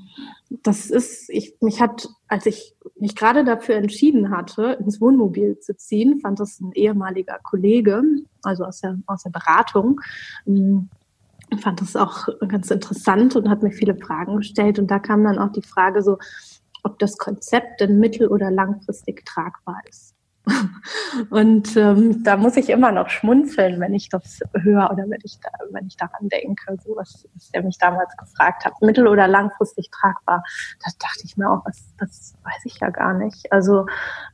das 0.62 0.90
ist, 0.90 1.30
ich, 1.30 1.56
mich 1.62 1.80
hat, 1.80 2.10
als 2.28 2.44
ich 2.44 2.74
mich 3.00 3.16
gerade 3.16 3.42
dafür 3.42 3.76
entschieden 3.76 4.30
hatte, 4.30 4.76
ins 4.80 5.00
Wohnmobil 5.00 5.58
zu 5.60 5.74
ziehen, 5.74 6.20
fand 6.20 6.38
das 6.40 6.60
ein 6.60 6.72
ehemaliger 6.74 7.38
Kollege, 7.42 8.02
also 8.42 8.64
aus 8.64 8.82
der, 8.82 8.98
aus 9.06 9.22
der 9.22 9.30
Beratung, 9.30 9.98
ähm, 10.46 10.90
fand 11.62 11.80
das 11.80 11.96
auch 11.96 12.28
ganz 12.46 12.70
interessant 12.70 13.34
und 13.34 13.48
hat 13.48 13.62
mir 13.62 13.72
viele 13.72 13.96
Fragen 13.96 14.36
gestellt. 14.36 14.78
Und 14.78 14.90
da 14.90 14.98
kam 14.98 15.24
dann 15.24 15.38
auch 15.38 15.52
die 15.52 15.62
Frage 15.62 16.02
so, 16.02 16.18
ob 16.82 16.98
das 16.98 17.16
Konzept 17.16 17.80
denn 17.80 17.98
mittel- 17.98 18.28
oder 18.28 18.50
langfristig 18.50 19.24
tragbar 19.24 19.80
ist. 19.88 20.11
Und 21.30 21.76
ähm, 21.76 22.24
da 22.24 22.36
muss 22.36 22.56
ich 22.56 22.68
immer 22.68 22.90
noch 22.90 23.08
schmunzeln, 23.08 23.78
wenn 23.80 23.94
ich 23.94 24.08
das 24.08 24.40
höre 24.54 24.90
oder 24.90 25.04
wenn 25.08 25.20
ich, 25.22 25.38
da, 25.40 25.50
wenn 25.70 25.86
ich 25.86 25.96
daran 25.96 26.28
denke, 26.28 26.76
so 26.84 26.96
was, 26.96 27.28
was 27.34 27.50
er 27.52 27.62
mich 27.62 27.78
damals 27.78 28.16
gefragt 28.16 28.64
hat, 28.64 28.72
mittel- 28.80 29.06
oder 29.06 29.28
langfristig 29.28 29.90
tragbar. 29.90 30.42
Da 30.84 30.90
dachte 30.98 31.22
ich 31.24 31.36
mir 31.36 31.48
auch, 31.48 31.64
was, 31.64 31.94
das 31.98 32.34
weiß 32.42 32.64
ich 32.64 32.80
ja 32.80 32.90
gar 32.90 33.14
nicht. 33.14 33.52
Also 33.52 33.86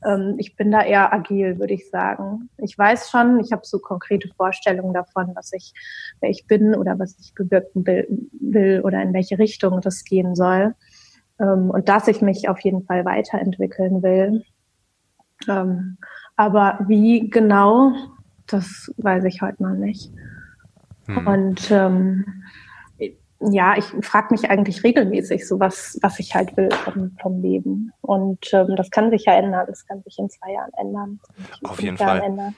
ähm, 0.05 0.37
ich 0.39 0.57
bin 0.57 0.71
da 0.71 0.83
eher 0.83 1.13
agil, 1.13 1.59
würde 1.59 1.75
ich 1.75 1.91
sagen. 1.91 2.49
Ich 2.57 2.79
weiß 2.79 3.11
schon, 3.11 3.41
ich 3.41 3.53
habe 3.53 3.63
so 3.65 3.79
konkrete 3.79 4.29
Vorstellungen 4.37 4.95
davon, 4.95 5.33
was 5.35 5.53
ich, 5.53 5.75
wer 6.21 6.31
ich 6.31 6.47
bin 6.47 6.75
oder 6.75 6.99
was 6.99 7.19
ich 7.19 7.35
bewirken 7.35 7.87
will, 7.87 8.07
will 8.41 8.81
oder 8.83 9.03
in 9.03 9.13
welche 9.13 9.39
Richtung 9.39 9.81
das 9.83 10.05
gehen 10.05 10.35
soll. 10.35 10.75
Ähm, 11.39 11.71
und 11.71 11.89
dass 11.89 12.09
ich 12.09 12.23
mich 12.23 12.49
auf 12.49 12.61
jeden 12.61 12.85
Fall 12.85 13.05
weiterentwickeln 13.05 14.03
will. 14.03 14.45
Ähm, 15.47 15.99
aber 16.37 16.79
wie 16.89 17.29
genau, 17.31 17.93
das 18.47 18.93
weiß 18.97 19.25
ich 19.25 19.43
heute 19.43 19.63
noch 19.63 19.75
nicht. 19.75 20.11
Hm. 21.07 21.27
Und 21.27 21.71
ähm, 21.71 22.25
ja, 23.41 23.77
ich 23.77 23.85
frage 24.05 24.29
mich 24.33 24.51
eigentlich 24.51 24.83
regelmäßig 24.83 25.47
so, 25.47 25.61
was, 25.61 25.97
was 26.03 26.19
ich 26.19 26.35
halt 26.35 26.57
will 26.57 26.71
vom, 26.73 27.17
vom 27.23 27.41
Leben. 27.41 27.93
Und 28.01 28.53
ähm, 28.53 28.75
das 28.75 28.91
kann 28.91 29.11
sich 29.11 29.27
ja 29.27 29.35
ändern, 29.35 29.65
das 29.69 29.87
kann 29.87 30.03
sich 30.03 30.19
in 30.19 30.29
zwei 30.29 30.53
Jahren 30.53 30.73
ändern. 30.77 31.21
Auf 31.63 31.81
jeden 31.81 31.97
Jahren 31.97 32.19
Fall. 32.19 32.29
Ändern. 32.29 32.55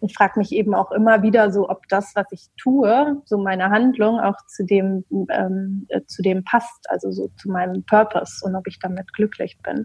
Und 0.00 0.10
ich 0.10 0.16
frage 0.16 0.38
mich 0.38 0.52
eben 0.52 0.74
auch 0.74 0.92
immer 0.92 1.22
wieder 1.22 1.50
so, 1.50 1.68
ob 1.68 1.86
das, 1.88 2.12
was 2.14 2.26
ich 2.30 2.48
tue, 2.56 3.20
so 3.26 3.36
meine 3.36 3.68
Handlung 3.68 4.18
auch 4.18 4.36
zu 4.46 4.64
dem, 4.64 5.04
ähm, 5.30 5.86
äh, 5.90 6.00
zu 6.06 6.22
dem 6.22 6.42
passt, 6.42 6.88
also 6.88 7.10
so 7.10 7.28
zu 7.36 7.50
meinem 7.50 7.84
Purpose 7.84 8.44
und 8.46 8.56
ob 8.56 8.66
ich 8.66 8.78
damit 8.78 9.12
glücklich 9.12 9.58
bin. 9.62 9.84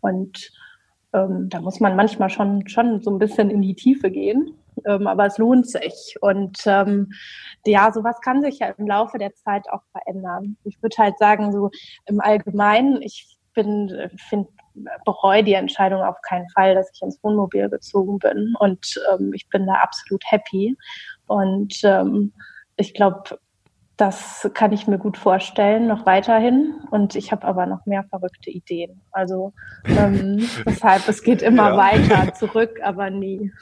Und 0.00 0.50
ähm, 1.24 1.48
da 1.48 1.60
muss 1.60 1.80
man 1.80 1.96
manchmal 1.96 2.30
schon, 2.30 2.66
schon 2.68 3.02
so 3.02 3.10
ein 3.10 3.18
bisschen 3.18 3.50
in 3.50 3.62
die 3.62 3.74
Tiefe 3.74 4.10
gehen, 4.10 4.54
ähm, 4.86 5.06
aber 5.06 5.26
es 5.26 5.38
lohnt 5.38 5.68
sich. 5.68 6.16
Und 6.20 6.58
ähm, 6.66 7.10
ja, 7.66 7.92
sowas 7.92 8.20
kann 8.20 8.42
sich 8.42 8.58
ja 8.58 8.68
im 8.76 8.86
Laufe 8.86 9.18
der 9.18 9.34
Zeit 9.34 9.68
auch 9.70 9.82
verändern. 9.92 10.56
Ich 10.64 10.80
würde 10.82 10.96
halt 10.98 11.18
sagen, 11.18 11.52
so 11.52 11.70
im 12.06 12.20
Allgemeinen, 12.20 13.02
ich 13.02 13.38
bin, 13.54 14.10
finde, 14.28 14.48
bereue 15.04 15.42
die 15.42 15.54
Entscheidung 15.54 16.02
auf 16.02 16.20
keinen 16.22 16.48
Fall, 16.50 16.74
dass 16.74 16.90
ich 16.94 17.02
ins 17.02 17.22
Wohnmobil 17.22 17.68
gezogen 17.68 18.18
bin. 18.18 18.54
Und 18.60 19.00
ähm, 19.12 19.32
ich 19.34 19.48
bin 19.48 19.66
da 19.66 19.74
absolut 19.74 20.22
happy. 20.26 20.76
Und 21.26 21.74
ähm, 21.82 22.32
ich 22.76 22.94
glaube, 22.94 23.38
das 23.98 24.48
kann 24.54 24.72
ich 24.72 24.86
mir 24.86 24.96
gut 24.96 25.18
vorstellen, 25.18 25.88
noch 25.88 26.06
weiterhin. 26.06 26.74
Und 26.90 27.16
ich 27.16 27.32
habe 27.32 27.46
aber 27.46 27.66
noch 27.66 27.84
mehr 27.84 28.04
verrückte 28.04 28.48
Ideen. 28.48 29.02
Also 29.10 29.52
ähm, 29.84 30.48
deshalb, 30.66 31.06
es 31.08 31.22
geht 31.22 31.42
immer 31.42 31.70
ja. 31.70 31.76
weiter, 31.76 32.32
zurück, 32.32 32.78
aber 32.82 33.10
nie. 33.10 33.52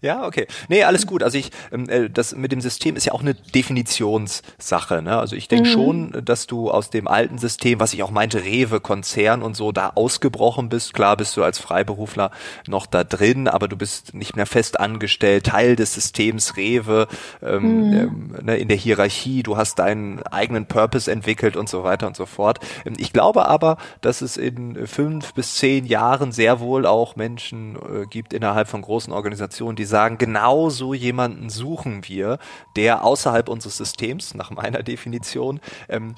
Ja, 0.00 0.26
okay. 0.26 0.46
Nee, 0.68 0.84
alles 0.84 1.06
gut. 1.06 1.22
Also 1.22 1.38
ich, 1.38 1.50
ähm, 1.72 1.88
äh, 1.88 2.10
das 2.10 2.34
mit 2.34 2.52
dem 2.52 2.60
System 2.60 2.96
ist 2.96 3.06
ja 3.06 3.12
auch 3.12 3.22
eine 3.22 3.34
Definitionssache. 3.34 5.02
Ne? 5.02 5.18
Also 5.18 5.36
ich 5.36 5.48
denke 5.48 5.68
mhm. 5.68 5.72
schon, 5.72 6.22
dass 6.24 6.46
du 6.46 6.70
aus 6.70 6.90
dem 6.90 7.08
alten 7.08 7.38
System, 7.38 7.80
was 7.80 7.92
ich 7.92 8.02
auch 8.02 8.10
meinte, 8.10 8.44
Rewe, 8.44 8.80
Konzern 8.80 9.42
und 9.42 9.56
so, 9.56 9.72
da 9.72 9.92
ausgebrochen 9.94 10.68
bist. 10.68 10.94
Klar 10.94 11.16
bist 11.16 11.36
du 11.36 11.42
als 11.42 11.58
Freiberufler 11.58 12.30
noch 12.66 12.86
da 12.86 13.04
drin, 13.04 13.48
aber 13.48 13.68
du 13.68 13.76
bist 13.76 14.14
nicht 14.14 14.36
mehr 14.36 14.46
fest 14.46 14.78
angestellt, 14.78 15.44
Teil 15.46 15.76
des 15.76 15.94
Systems 15.94 16.56
Rewe, 16.56 17.08
ähm, 17.42 17.88
mhm. 17.88 17.92
ähm, 17.94 18.34
ne, 18.42 18.56
in 18.56 18.68
der 18.68 18.76
Hierarchie, 18.76 19.42
du 19.42 19.56
hast 19.56 19.78
deinen 19.78 20.22
eigenen 20.24 20.66
Purpose 20.66 21.10
entwickelt 21.10 21.56
und 21.56 21.68
so 21.68 21.84
weiter 21.84 22.06
und 22.06 22.16
so 22.16 22.26
fort. 22.26 22.60
Ähm, 22.84 22.94
ich 22.98 23.12
glaube 23.12 23.46
aber, 23.46 23.78
dass 24.00 24.20
es 24.20 24.36
in 24.36 24.86
fünf 24.86 25.34
bis 25.34 25.56
zehn 25.56 25.84
Jahren 25.86 26.32
sehr 26.32 26.60
wohl 26.60 26.86
auch 26.86 27.16
Menschen 27.16 27.76
äh, 27.76 28.06
gibt 28.06 28.32
innerhalb 28.32 28.68
von 28.68 28.82
großen 28.82 29.12
Organisationen, 29.12 29.65
die 29.74 29.84
sagen, 29.84 30.18
genau 30.18 30.70
so 30.70 30.94
jemanden 30.94 31.50
suchen 31.50 32.06
wir, 32.06 32.38
der 32.76 33.04
außerhalb 33.04 33.48
unseres 33.48 33.76
Systems, 33.76 34.34
nach 34.34 34.50
meiner 34.50 34.82
Definition, 34.82 35.60
ähm, 35.88 36.14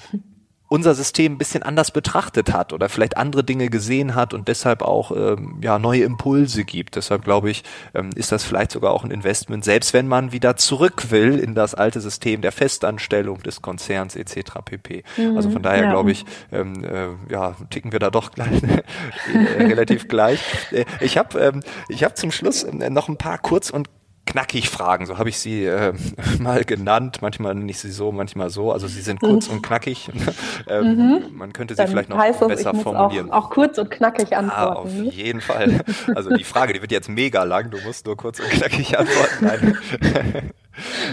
unser 0.69 0.95
System 0.95 1.33
ein 1.33 1.39
bisschen 1.39 1.63
anders 1.63 1.91
betrachtet 1.91 2.53
hat 2.53 2.73
oder 2.73 2.89
vielleicht 2.89 3.17
andere 3.17 3.43
Dinge 3.43 3.71
gesehen 3.71 4.15
hat 4.15 4.35
und 4.35 4.49
deshalb 4.49 4.83
auch 4.83 5.11
ähm, 5.13 5.59
ja 5.63 5.79
neue 5.79 6.03
Impulse 6.03 6.65
gibt. 6.65 6.97
Deshalb 6.97 7.25
glaube 7.25 7.51
ich, 7.51 7.65
ähm, 7.95 8.11
ist 8.15 8.33
das 8.33 8.45
vielleicht 8.45 8.73
sogar 8.73 8.93
auch 8.93 9.03
ein 9.03 9.11
Investment, 9.11 9.65
selbst 9.65 9.95
wenn 9.95 10.07
man 10.07 10.31
wieder 10.31 10.57
zurück 10.57 11.11
will 11.11 11.39
in 11.39 11.55
das 11.55 11.75
alte 11.75 12.01
System 12.01 12.43
der 12.43 12.53
Festanstellung 12.53 13.43
des 13.43 13.63
Konzerns 13.63 14.15
etc. 14.15 14.59
pp. 14.65 15.05
Mhm, 15.17 15.37
also 15.37 15.51
von 15.51 15.63
daher 15.63 15.85
ja. 15.85 15.91
glaube 15.91 16.11
ich, 16.11 16.27
ähm, 16.53 16.85
äh, 16.85 17.33
ja 17.33 17.57
ticken 17.71 17.93
wir 17.93 17.99
da 17.99 18.11
doch 18.11 18.33
gleich, 18.33 18.63
äh, 19.35 19.63
relativ 19.63 20.09
gleich. 20.09 20.41
Äh, 20.71 20.85
ich 21.01 21.17
habe 21.17 21.39
ähm, 21.39 21.63
ich 21.89 22.05
habe 22.05 22.15
zum 22.15 22.31
Schluss 22.31 22.65
äh, 22.65 22.91
noch 22.91 23.09
ein 23.09 23.17
paar 23.17 23.39
kurz 23.39 23.71
und 23.71 23.89
knackig 24.29 24.69
Fragen, 24.69 25.07
so 25.07 25.17
habe 25.17 25.31
ich 25.31 25.39
sie 25.39 25.65
äh, 25.65 25.95
mal 26.39 26.65
genannt. 26.65 27.19
Manchmal 27.23 27.55
nicht 27.55 27.79
sie 27.79 27.91
so, 27.91 28.13
manchmal 28.13 28.51
so. 28.51 28.73
Also 28.73 28.87
sie 28.87 29.01
sind 29.01 29.21
kurz 29.21 29.49
mhm. 29.49 29.55
und 29.55 29.63
knackig. 29.63 30.11
ähm, 30.69 30.97
mhm. 30.97 31.25
Man 31.33 31.53
könnte 31.55 31.75
sie 31.75 31.79
Dann 31.79 31.89
vielleicht 31.89 32.11
noch 32.11 32.19
heißt 32.19 32.47
besser 32.47 32.75
ich 32.75 32.83
formulieren. 32.83 33.31
Auch, 33.31 33.47
auch, 33.47 33.51
kurz 33.51 33.79
und 33.79 33.91
knackig 33.91 34.37
antworten. 34.37 34.53
Ah, 34.61 34.73
auf 34.75 34.93
ne? 34.93 35.05
jeden 35.05 35.41
Fall. 35.41 35.83
Also 36.15 36.31
die 36.35 36.45
Frage, 36.45 36.75
die 36.75 36.83
wird 36.83 36.93
jetzt 36.93 37.09
mega 37.09 37.43
lang. 37.45 37.71
Du 37.71 37.79
musst 37.81 38.05
nur 38.05 38.17
kurz 38.17 38.39
und 38.41 38.51
knackig 38.51 38.99
antworten. 38.99 39.79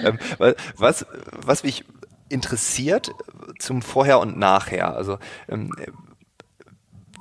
Ähm, 0.04 0.20
was, 0.78 1.08
was 1.44 1.64
mich 1.64 1.86
interessiert 2.30 3.12
zum 3.58 3.82
Vorher 3.82 4.20
und 4.20 4.38
Nachher. 4.38 4.96
Also 4.96 5.18
ähm, 5.50 5.72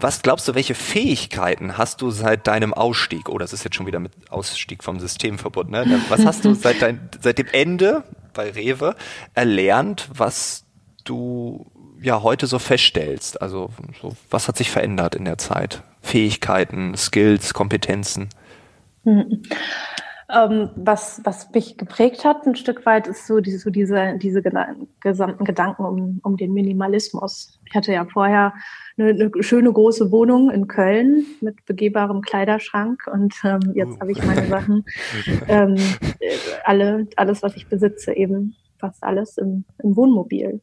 was 0.05 0.21
glaubst 0.21 0.47
du, 0.47 0.55
welche 0.55 0.75
Fähigkeiten 0.75 1.79
hast 1.79 2.03
du 2.03 2.11
seit 2.11 2.47
deinem 2.47 2.75
Ausstieg? 2.75 3.31
Oh, 3.31 3.39
das 3.39 3.55
ist 3.55 3.65
jetzt 3.65 3.75
schon 3.75 3.87
wieder 3.87 4.01
mit 4.01 4.13
Ausstieg 4.31 4.85
vom 4.85 5.01
System 5.01 5.39
verbunden. 5.39 5.73
Ne? 5.73 6.03
Was 6.11 6.27
hast 6.27 6.45
du 6.45 6.53
seit, 6.55 6.83
dein, 6.83 7.09
seit 7.23 7.39
dem 7.39 7.47
Ende 7.51 8.05
bei 8.35 8.51
Rewe 8.51 8.97
erlernt, 9.33 10.11
was 10.15 10.67
du 11.05 11.65
ja 12.03 12.23
heute 12.23 12.47
so 12.47 12.59
feststellst? 12.59 13.41
Also 13.41 13.71
so, 14.03 14.15
was 14.29 14.47
hat 14.47 14.59
sich 14.59 14.71
verändert 14.71 15.15
in 15.15 15.25
der 15.25 15.39
Zeit? 15.39 15.83
Fähigkeiten, 16.03 16.95
Skills, 16.99 17.55
Kompetenzen? 17.55 18.29
Mhm. 19.05 19.43
Ähm, 20.29 20.69
was, 20.77 21.23
was 21.25 21.51
mich 21.53 21.79
geprägt 21.79 22.27
hat 22.27 22.47
ein 22.47 22.57
Stück 22.57 22.85
weit, 22.85 23.07
ist 23.07 23.27
so 23.27 23.41
diese, 23.41 23.59
so 23.59 23.71
diese, 23.71 24.19
diese 24.19 24.43
gesamten 25.01 25.45
Gedanken 25.47 25.85
um, 25.87 26.21
um 26.23 26.37
den 26.37 26.53
Minimalismus. 26.53 27.59
Ich 27.65 27.75
hatte 27.75 27.95
ja 27.95 28.05
vorher 28.05 28.53
eine, 28.97 29.11
eine 29.11 29.31
schöne 29.43 29.73
große 29.73 30.11
Wohnung 30.11 30.51
in 30.51 30.69
Köln 30.69 31.27
mit 31.41 31.65
begehbarem 31.67 32.21
Kleiderschrank 32.23 33.03
und 33.13 33.35
ähm, 33.45 33.73
jetzt 33.75 33.97
oh. 33.97 34.01
habe 34.01 34.13
ich 34.13 34.25
meine 34.25 34.47
Sachen, 34.47 34.85
ähm, 35.49 35.77
alle, 36.65 37.09
alles, 37.17 37.43
was 37.43 37.57
ich 37.57 37.69
besitze, 37.69 38.13
eben 38.15 38.55
fast 38.79 39.03
alles 39.03 39.39
im, 39.39 39.65
im 39.83 39.97
Wohnmobil. 39.97 40.61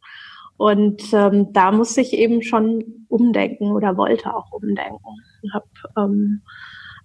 Und 0.58 1.02
ähm, 1.12 1.54
da 1.54 1.72
musste 1.72 2.02
ich 2.02 2.14
eben 2.14 2.44
schon 2.44 3.06
umdenken 3.08 3.72
oder 3.72 3.98
wollte 3.98 4.34
auch 4.36 4.52
umdenken. 4.52 5.18
Ich 5.42 5.52
habe 5.54 5.66
ähm, 5.98 6.44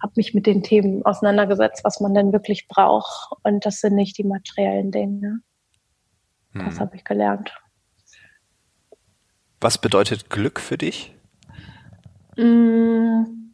hab 0.01 0.15
mich 0.15 0.35
mit 0.35 0.45
den 0.45 0.61
Themen 0.61 1.03
auseinandergesetzt, 1.03 1.83
was 1.83 1.99
man 1.99 2.13
denn 2.13 2.33
wirklich 2.33 2.67
braucht. 2.67 3.31
Und 3.43 3.65
das 3.65 3.81
sind 3.81 3.95
nicht 3.95 4.17
die 4.19 4.23
materiellen 4.23 4.91
Dinge. 4.91 5.39
Das 6.53 6.75
hm. 6.75 6.79
habe 6.81 6.95
ich 6.97 7.03
gelernt. 7.03 7.51
Was 9.59 9.79
bedeutet 9.79 10.29
Glück 10.29 10.59
für 10.59 10.77
dich? 10.77 11.16
Mm, 12.37 13.53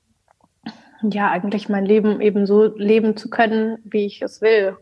ja, 1.01 1.31
eigentlich 1.31 1.69
mein 1.69 1.85
Leben 1.85 2.21
eben 2.21 2.45
so 2.45 2.75
leben 2.75 3.17
zu 3.17 3.29
können, 3.29 3.77
wie 3.83 4.05
ich 4.05 4.21
es 4.21 4.41
will. 4.41 4.77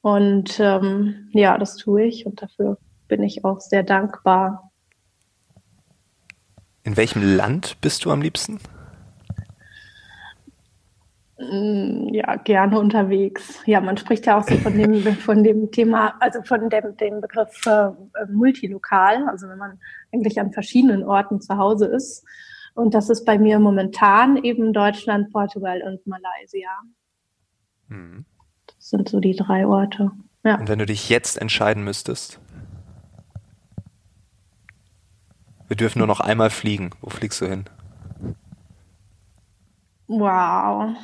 Und 0.00 0.58
ähm, 0.60 1.28
ja, 1.32 1.58
das 1.58 1.76
tue 1.76 2.04
ich 2.04 2.26
und 2.26 2.40
dafür 2.40 2.78
bin 3.08 3.22
ich 3.22 3.44
auch 3.44 3.60
sehr 3.60 3.82
dankbar. 3.82 4.70
In 6.84 6.96
welchem 6.96 7.36
Land 7.36 7.80
bist 7.80 8.04
du 8.04 8.10
am 8.10 8.22
liebsten? 8.22 8.58
Mm, 11.38 12.08
ja, 12.12 12.36
gerne 12.36 12.78
unterwegs. 12.78 13.60
Ja, 13.66 13.80
man 13.80 13.96
spricht 13.96 14.26
ja 14.26 14.38
auch 14.38 14.44
so 14.44 14.56
von 14.56 14.76
dem, 14.76 15.02
von 15.20 15.44
dem 15.44 15.70
Thema, 15.70 16.14
also 16.20 16.42
von 16.42 16.68
dem, 16.68 16.96
dem 16.96 17.20
Begriff 17.20 17.64
äh, 17.66 17.90
multilokal, 18.30 19.28
also 19.28 19.48
wenn 19.48 19.58
man 19.58 19.78
eigentlich 20.12 20.40
an 20.40 20.52
verschiedenen 20.52 21.04
Orten 21.04 21.40
zu 21.40 21.56
Hause 21.56 21.86
ist. 21.86 22.24
Und 22.78 22.94
das 22.94 23.10
ist 23.10 23.24
bei 23.24 23.40
mir 23.40 23.58
momentan 23.58 24.36
eben 24.36 24.72
Deutschland, 24.72 25.32
Portugal 25.32 25.82
und 25.82 26.06
Malaysia. 26.06 26.70
Mhm. 27.88 28.24
Das 28.68 28.90
sind 28.90 29.08
so 29.08 29.18
die 29.18 29.34
drei 29.34 29.66
Orte. 29.66 30.12
Ja. 30.44 30.60
Und 30.60 30.68
wenn 30.68 30.78
du 30.78 30.86
dich 30.86 31.08
jetzt 31.08 31.40
entscheiden 31.40 31.82
müsstest? 31.82 32.38
Wir 35.66 35.76
dürfen 35.76 35.98
nur 35.98 36.06
noch 36.06 36.20
einmal 36.20 36.50
fliegen. 36.50 36.90
Wo 37.00 37.10
fliegst 37.10 37.40
du 37.40 37.46
hin? 37.46 37.64
Wow. 40.06 40.96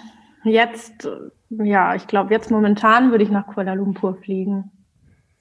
Jetzt, 0.45 1.09
ja, 1.51 1.97
ich 1.97 2.07
glaube, 2.07 2.33
jetzt 2.33 2.53
momentan 2.53 3.11
würde 3.11 3.25
ich 3.25 3.31
nach 3.31 3.49
Kuala 3.49 3.75
Lumpur 3.75 4.15
fliegen. 4.15 4.71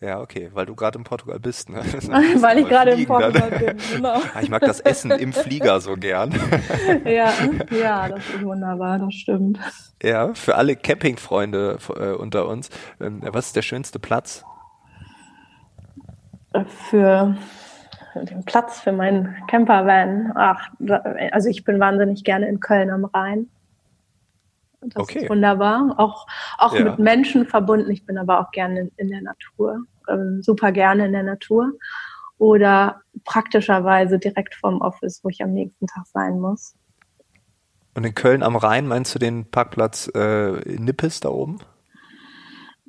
Ja, 0.03 0.19
okay, 0.19 0.49
weil 0.53 0.65
du 0.65 0.75
gerade 0.75 0.97
in 0.97 1.05
Portugal 1.05 1.39
bist. 1.39 1.69
Ne? 1.69 1.77
weil 2.41 2.59
ich 2.59 2.67
gerade 2.67 2.91
in 2.91 3.05
Portugal 3.05 3.49
dann. 3.49 3.59
bin, 3.59 3.77
genau. 3.95 4.15
Ah, 4.33 4.41
ich 4.41 4.49
mag 4.49 4.61
das 4.61 4.81
Essen 4.81 5.11
im 5.11 5.31
Flieger 5.33 5.79
so 5.79 5.95
gern. 5.95 6.33
ja, 7.05 7.31
ja, 7.71 8.09
das 8.09 8.19
ist 8.19 8.43
wunderbar, 8.43 8.99
das 8.99 9.13
stimmt. 9.13 9.59
Ja, 10.01 10.33
für 10.33 10.55
alle 10.55 10.75
Campingfreunde 10.75 11.77
äh, 11.95 12.11
unter 12.11 12.49
uns, 12.49 12.69
ähm, 12.99 13.21
was 13.23 13.47
ist 13.47 13.55
der 13.55 13.61
schönste 13.61 13.97
Platz? 13.99 14.43
Für 16.89 17.37
den 18.13 18.43
Platz 18.43 18.81
für 18.81 18.91
meinen 18.91 19.33
Campervan. 19.47 20.33
Ach, 20.35 20.69
also 21.31 21.47
ich 21.47 21.63
bin 21.63 21.79
wahnsinnig 21.79 22.25
gerne 22.25 22.49
in 22.49 22.59
Köln 22.59 22.89
am 22.89 23.05
Rhein. 23.05 23.49
Das 24.81 25.01
okay. 25.01 25.19
ist 25.19 25.29
wunderbar. 25.29 25.95
Auch, 25.97 26.27
auch 26.57 26.75
ja. 26.75 26.83
mit 26.83 26.99
Menschen 26.99 27.47
verbunden. 27.47 27.89
Ich 27.89 28.05
bin 28.05 28.17
aber 28.17 28.41
auch 28.41 28.51
gerne 28.51 28.81
in, 28.81 28.91
in 28.97 29.07
der 29.07 29.21
Natur 29.21 29.85
ähm, 30.09 30.41
super 30.41 30.71
gerne 30.71 31.05
in 31.05 31.13
der 31.13 31.23
Natur 31.23 31.73
oder 32.37 33.01
praktischerweise 33.23 34.19
direkt 34.19 34.55
vom 34.55 34.81
Office, 34.81 35.23
wo 35.23 35.29
ich 35.29 35.41
am 35.43 35.53
nächsten 35.53 35.87
Tag 35.87 36.05
sein 36.07 36.39
muss. 36.39 36.75
Und 37.95 38.05
in 38.05 38.15
Köln 38.15 38.43
am 38.43 38.55
Rhein 38.55 38.87
meinst 38.87 39.13
du 39.13 39.19
den 39.19 39.49
Parkplatz 39.49 40.09
äh, 40.15 40.51
Nippes 40.77 41.19
da 41.19 41.29
oben? 41.29 41.59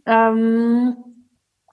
Ähm, 0.06 0.96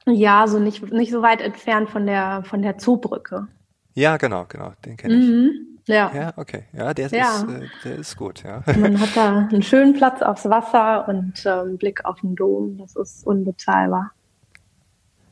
ja, 0.06 0.48
so 0.48 0.60
nicht, 0.60 0.92
nicht 0.92 1.12
so 1.12 1.22
weit 1.22 1.42
entfernt 1.42 1.90
von 1.90 2.06
der, 2.06 2.44
von 2.44 2.62
der 2.62 2.78
Zoobrücke. 2.78 3.48
Ja, 3.94 4.18
genau, 4.18 4.46
genau, 4.48 4.74
den 4.86 4.98
kenne 4.98 5.14
ich. 5.16 5.30
Mhm, 5.30 5.52
ja. 5.88 6.12
Ja, 6.14 6.34
okay. 6.38 6.66
Ja, 6.74 6.94
der, 6.94 7.08
ja. 7.10 7.36
Ist, 7.36 7.50
äh, 7.50 7.68
der 7.84 7.96
ist 7.98 8.18
gut, 8.18 8.44
ja. 8.44 8.64
Man 8.78 9.00
hat 9.00 9.16
da 9.16 9.48
einen 9.50 9.64
schönen 9.64 9.94
Platz 9.94 10.22
aufs 10.22 10.46
Wasser 10.50 11.08
und 11.08 11.44
ähm, 11.46 11.78
Blick 11.78 12.06
auf 12.06 12.20
den 12.22 12.36
Dom. 12.36 12.78
Das 12.78 12.96
ist 12.96 13.26
unbezahlbar. 13.26 14.12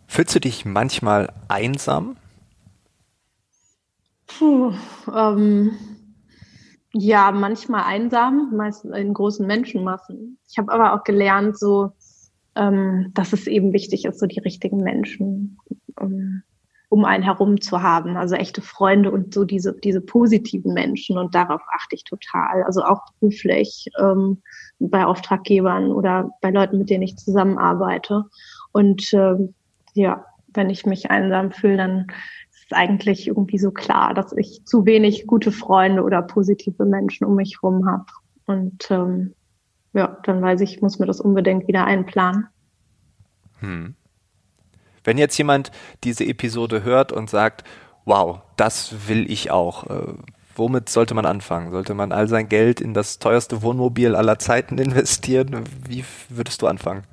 Fühlst 0.10 0.34
du 0.34 0.40
dich 0.40 0.66
manchmal 0.66 1.32
einsam? 1.50 2.18
Puh, 4.26 4.74
ähm, 5.16 5.72
ja, 6.94 7.32
manchmal 7.32 7.84
einsam, 7.84 8.52
meistens 8.56 8.96
in 8.96 9.14
großen 9.14 9.46
Menschenmassen. 9.46 10.40
Ich 10.50 10.58
habe 10.58 10.72
aber 10.74 10.94
auch 10.94 11.04
gelernt, 11.04 11.60
so, 11.60 11.92
ähm, 12.56 13.12
dass 13.14 13.34
es 13.34 13.46
eben 13.46 13.72
wichtig 13.72 14.06
ist, 14.06 14.20
so 14.20 14.26
die 14.26 14.40
richtigen 14.40 14.82
Menschen 14.82 15.60
um, 16.00 16.42
um 16.90 17.06
einen 17.06 17.24
herum 17.24 17.62
zu 17.62 17.84
haben. 17.84 18.18
Also 18.18 18.34
echte 18.34 18.64
Freunde 18.64 19.12
und 19.12 19.32
so 19.32 19.46
diese, 19.46 19.78
diese 19.80 20.02
positiven 20.02 20.74
Menschen. 20.74 21.20
Und 21.20 21.36
darauf 21.36 21.62
achte 21.72 21.94
ich 21.94 22.04
total. 22.04 22.64
Also 22.64 22.84
auch 22.84 23.04
beruflich 23.20 23.86
ähm, 24.00 24.42
bei 24.80 25.06
Auftraggebern 25.06 25.92
oder 25.92 26.32
bei 26.42 26.50
Leuten, 26.50 26.80
mit 26.80 26.90
denen 26.90 27.04
ich 27.04 27.16
zusammenarbeite. 27.16 28.26
Und 28.72 29.14
ähm, 29.14 29.54
ja, 30.00 30.26
wenn 30.54 30.70
ich 30.70 30.86
mich 30.86 31.12
einsam 31.12 31.52
fühle, 31.52 31.78
dann 31.78 32.08
ist 32.52 32.66
es 32.66 32.72
eigentlich 32.72 33.28
irgendwie 33.28 33.60
so 33.60 33.72
klar, 33.72 34.14
dass 34.14 34.34
ich 34.34 34.66
zu 34.66 34.86
wenig 34.86 35.28
gute 35.28 35.52
Freunde 35.52 36.04
oder 36.04 36.22
positive 36.22 36.86
Menschen 36.86 37.26
um 37.26 37.36
mich 37.36 37.58
herum 37.62 37.88
habe. 37.88 38.06
Und 38.46 38.90
ähm, 38.90 39.34
ja, 39.94 40.18
dann 40.24 40.42
weiß 40.42 40.62
ich, 40.62 40.76
ich 40.76 40.82
muss 40.82 41.00
mir 41.00 41.06
das 41.06 41.22
unbedingt 41.22 41.68
wieder 41.68 41.86
einplanen. 41.86 42.48
Hm. 43.60 43.96
Wenn 45.04 45.18
jetzt 45.18 45.38
jemand 45.38 45.72
diese 46.04 46.26
Episode 46.26 46.84
hört 46.84 47.12
und 47.12 47.30
sagt, 47.30 47.64
wow, 48.06 48.42
das 48.58 49.08
will 49.08 49.30
ich 49.32 49.52
auch, 49.52 49.88
äh, 49.88 50.14
womit 50.56 50.90
sollte 50.90 51.14
man 51.14 51.26
anfangen? 51.26 51.72
Sollte 51.72 51.94
man 51.94 52.12
all 52.12 52.28
sein 52.28 52.50
Geld 52.50 52.82
in 52.82 52.94
das 52.94 53.20
teuerste 53.20 53.62
Wohnmobil 53.62 54.16
aller 54.16 54.40
Zeiten 54.40 54.78
investieren? 54.80 55.64
Wie 55.88 56.04
würdest 56.30 56.62
du 56.62 56.68
anfangen? 56.68 57.04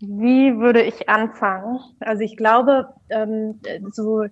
Wie 0.00 0.58
würde 0.58 0.82
ich 0.82 1.08
anfangen? 1.08 1.78
Also 2.00 2.22
ich 2.22 2.36
glaube, 2.36 2.88
ähm, 3.10 3.60
so 3.92 4.24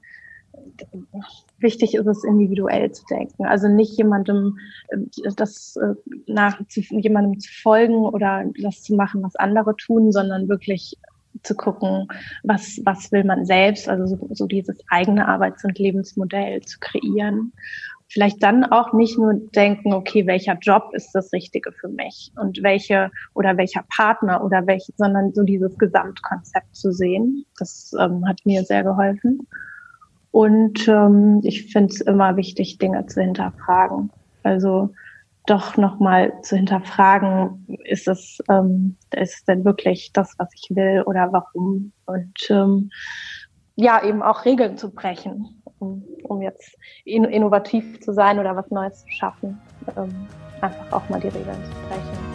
wichtig 1.59 1.95
ist 1.95 2.07
es, 2.07 2.25
individuell 2.25 2.91
zu 2.93 3.05
denken. 3.07 3.47
Also 3.47 3.69
nicht 3.69 3.97
jemandem 3.97 4.59
äh, 4.89 4.99
das 5.37 5.77
äh, 5.77 5.95
nach 6.27 6.61
zu, 6.69 6.81
jemandem 6.81 7.41
zu 7.41 7.51
folgen 7.63 8.05
oder 8.05 8.45
das 8.61 8.83
zu 8.83 8.95
machen, 8.95 9.23
was 9.23 9.37
andere 9.37 9.77
tun, 9.77 10.13
sondern 10.13 10.49
wirklich 10.49 10.97
zu 11.43 11.55
gucken, 11.55 12.09
was, 12.43 12.81
was 12.85 13.11
will 13.11 13.25
man 13.25 13.47
selbst, 13.47 13.89
also 13.89 14.07
so, 14.07 14.29
so 14.33 14.47
dieses 14.47 14.79
eigene 14.89 15.27
Arbeits- 15.27 15.65
und 15.65 15.79
Lebensmodell 15.79 16.61
zu 16.63 16.79
kreieren. 16.79 17.53
Vielleicht 18.13 18.43
dann 18.43 18.65
auch 18.65 18.93
nicht 18.93 19.19
nur 19.19 19.35
denken, 19.55 19.95
okay, 19.95 20.27
welcher 20.27 20.59
Job 20.61 20.91
ist 20.93 21.13
das 21.13 21.33
Richtige 21.33 21.73
für 21.73 21.89
mich 21.89 22.31
und 22.37 22.63
welche 22.63 23.11
oder 23.35 23.57
welcher 23.57 23.85
Partner 23.97 24.45
oder 24.45 24.67
welche, 24.67 24.93
sondern 24.97 25.33
so 25.33 25.43
dieses 25.43 25.77
Gesamtkonzept 25.79 26.77
zu 26.77 26.93
sehen. 26.93 27.47
Das 27.59 27.93
ähm, 27.99 28.27
hat 28.27 28.41
mir 28.45 28.65
sehr 28.65 28.83
geholfen. 28.83 29.47
Und 30.31 30.89
ähm, 30.89 31.41
ich 31.43 31.73
finde 31.73 31.93
es 31.93 32.01
immer 32.01 32.37
wichtig, 32.37 32.79
Dinge 32.79 33.07
zu 33.07 33.23
hinterfragen. 33.23 34.11
Also 34.43 34.91
doch 35.47 35.77
nochmal 35.77 36.33
zu 36.43 36.57
hinterfragen, 36.57 37.67
ist 37.85 38.09
es, 38.09 38.39
ähm, 38.49 38.97
ist 39.15 39.35
es 39.39 39.45
denn 39.45 39.65
wirklich 39.65 40.13
das, 40.13 40.35
was 40.39 40.51
ich 40.55 40.75
will 40.75 41.03
oder 41.07 41.33
warum? 41.33 41.93
Und 42.07 42.51
ähm, 42.51 42.91
ja, 43.75 44.05
eben 44.05 44.23
auch 44.23 44.45
Regeln 44.45 44.77
zu 44.77 44.91
brechen, 44.91 45.62
um, 45.83 46.05
um 46.23 46.41
jetzt 46.41 46.79
in, 47.05 47.25
innovativ 47.25 48.01
zu 48.01 48.15
sein 48.15 48.39
oder 48.39 48.55
was 48.55 48.71
Neues 48.71 49.01
zu 49.01 49.11
schaffen. 49.11 49.61
Ähm, 49.97 50.29
einfach 50.61 50.93
auch 50.93 51.09
mal 51.09 51.21
die 51.21 51.29
Regeln 51.29 51.63
zu 51.65 51.89
brechen. 51.89 52.32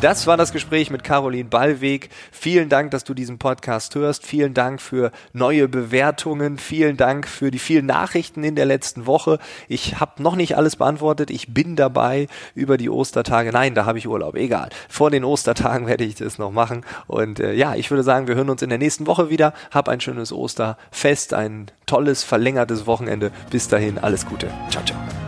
Das 0.00 0.28
war 0.28 0.36
das 0.36 0.52
Gespräch 0.52 0.90
mit 0.90 1.02
Caroline 1.02 1.48
Ballweg. 1.48 2.10
Vielen 2.30 2.68
Dank, 2.68 2.92
dass 2.92 3.02
du 3.02 3.14
diesen 3.14 3.38
Podcast 3.38 3.96
hörst. 3.96 4.24
Vielen 4.24 4.54
Dank 4.54 4.80
für 4.80 5.10
neue 5.32 5.66
Bewertungen. 5.66 6.56
Vielen 6.58 6.96
Dank 6.96 7.26
für 7.26 7.50
die 7.50 7.58
vielen 7.58 7.86
Nachrichten 7.86 8.44
in 8.44 8.54
der 8.54 8.64
letzten 8.64 9.06
Woche. 9.06 9.40
Ich 9.66 9.98
habe 9.98 10.22
noch 10.22 10.36
nicht 10.36 10.56
alles 10.56 10.76
beantwortet. 10.76 11.32
Ich 11.32 11.52
bin 11.52 11.74
dabei 11.74 12.28
über 12.54 12.76
die 12.76 12.88
Ostertage. 12.88 13.50
Nein, 13.50 13.74
da 13.74 13.86
habe 13.86 13.98
ich 13.98 14.06
Urlaub. 14.06 14.36
Egal. 14.36 14.68
Vor 14.88 15.10
den 15.10 15.24
Ostertagen 15.24 15.86
werde 15.88 16.04
ich 16.04 16.14
das 16.14 16.38
noch 16.38 16.52
machen. 16.52 16.84
Und 17.08 17.40
äh, 17.40 17.54
ja, 17.54 17.74
ich 17.74 17.90
würde 17.90 18.04
sagen, 18.04 18.28
wir 18.28 18.36
hören 18.36 18.50
uns 18.50 18.62
in 18.62 18.68
der 18.68 18.78
nächsten 18.78 19.08
Woche 19.08 19.30
wieder. 19.30 19.52
Hab 19.72 19.88
ein 19.88 20.00
schönes 20.00 20.32
Osterfest, 20.32 21.34
ein 21.34 21.72
tolles, 21.86 22.22
verlängertes 22.22 22.86
Wochenende. 22.86 23.32
Bis 23.50 23.66
dahin, 23.66 23.98
alles 23.98 24.26
Gute. 24.26 24.48
Ciao, 24.70 24.84
ciao. 24.84 25.27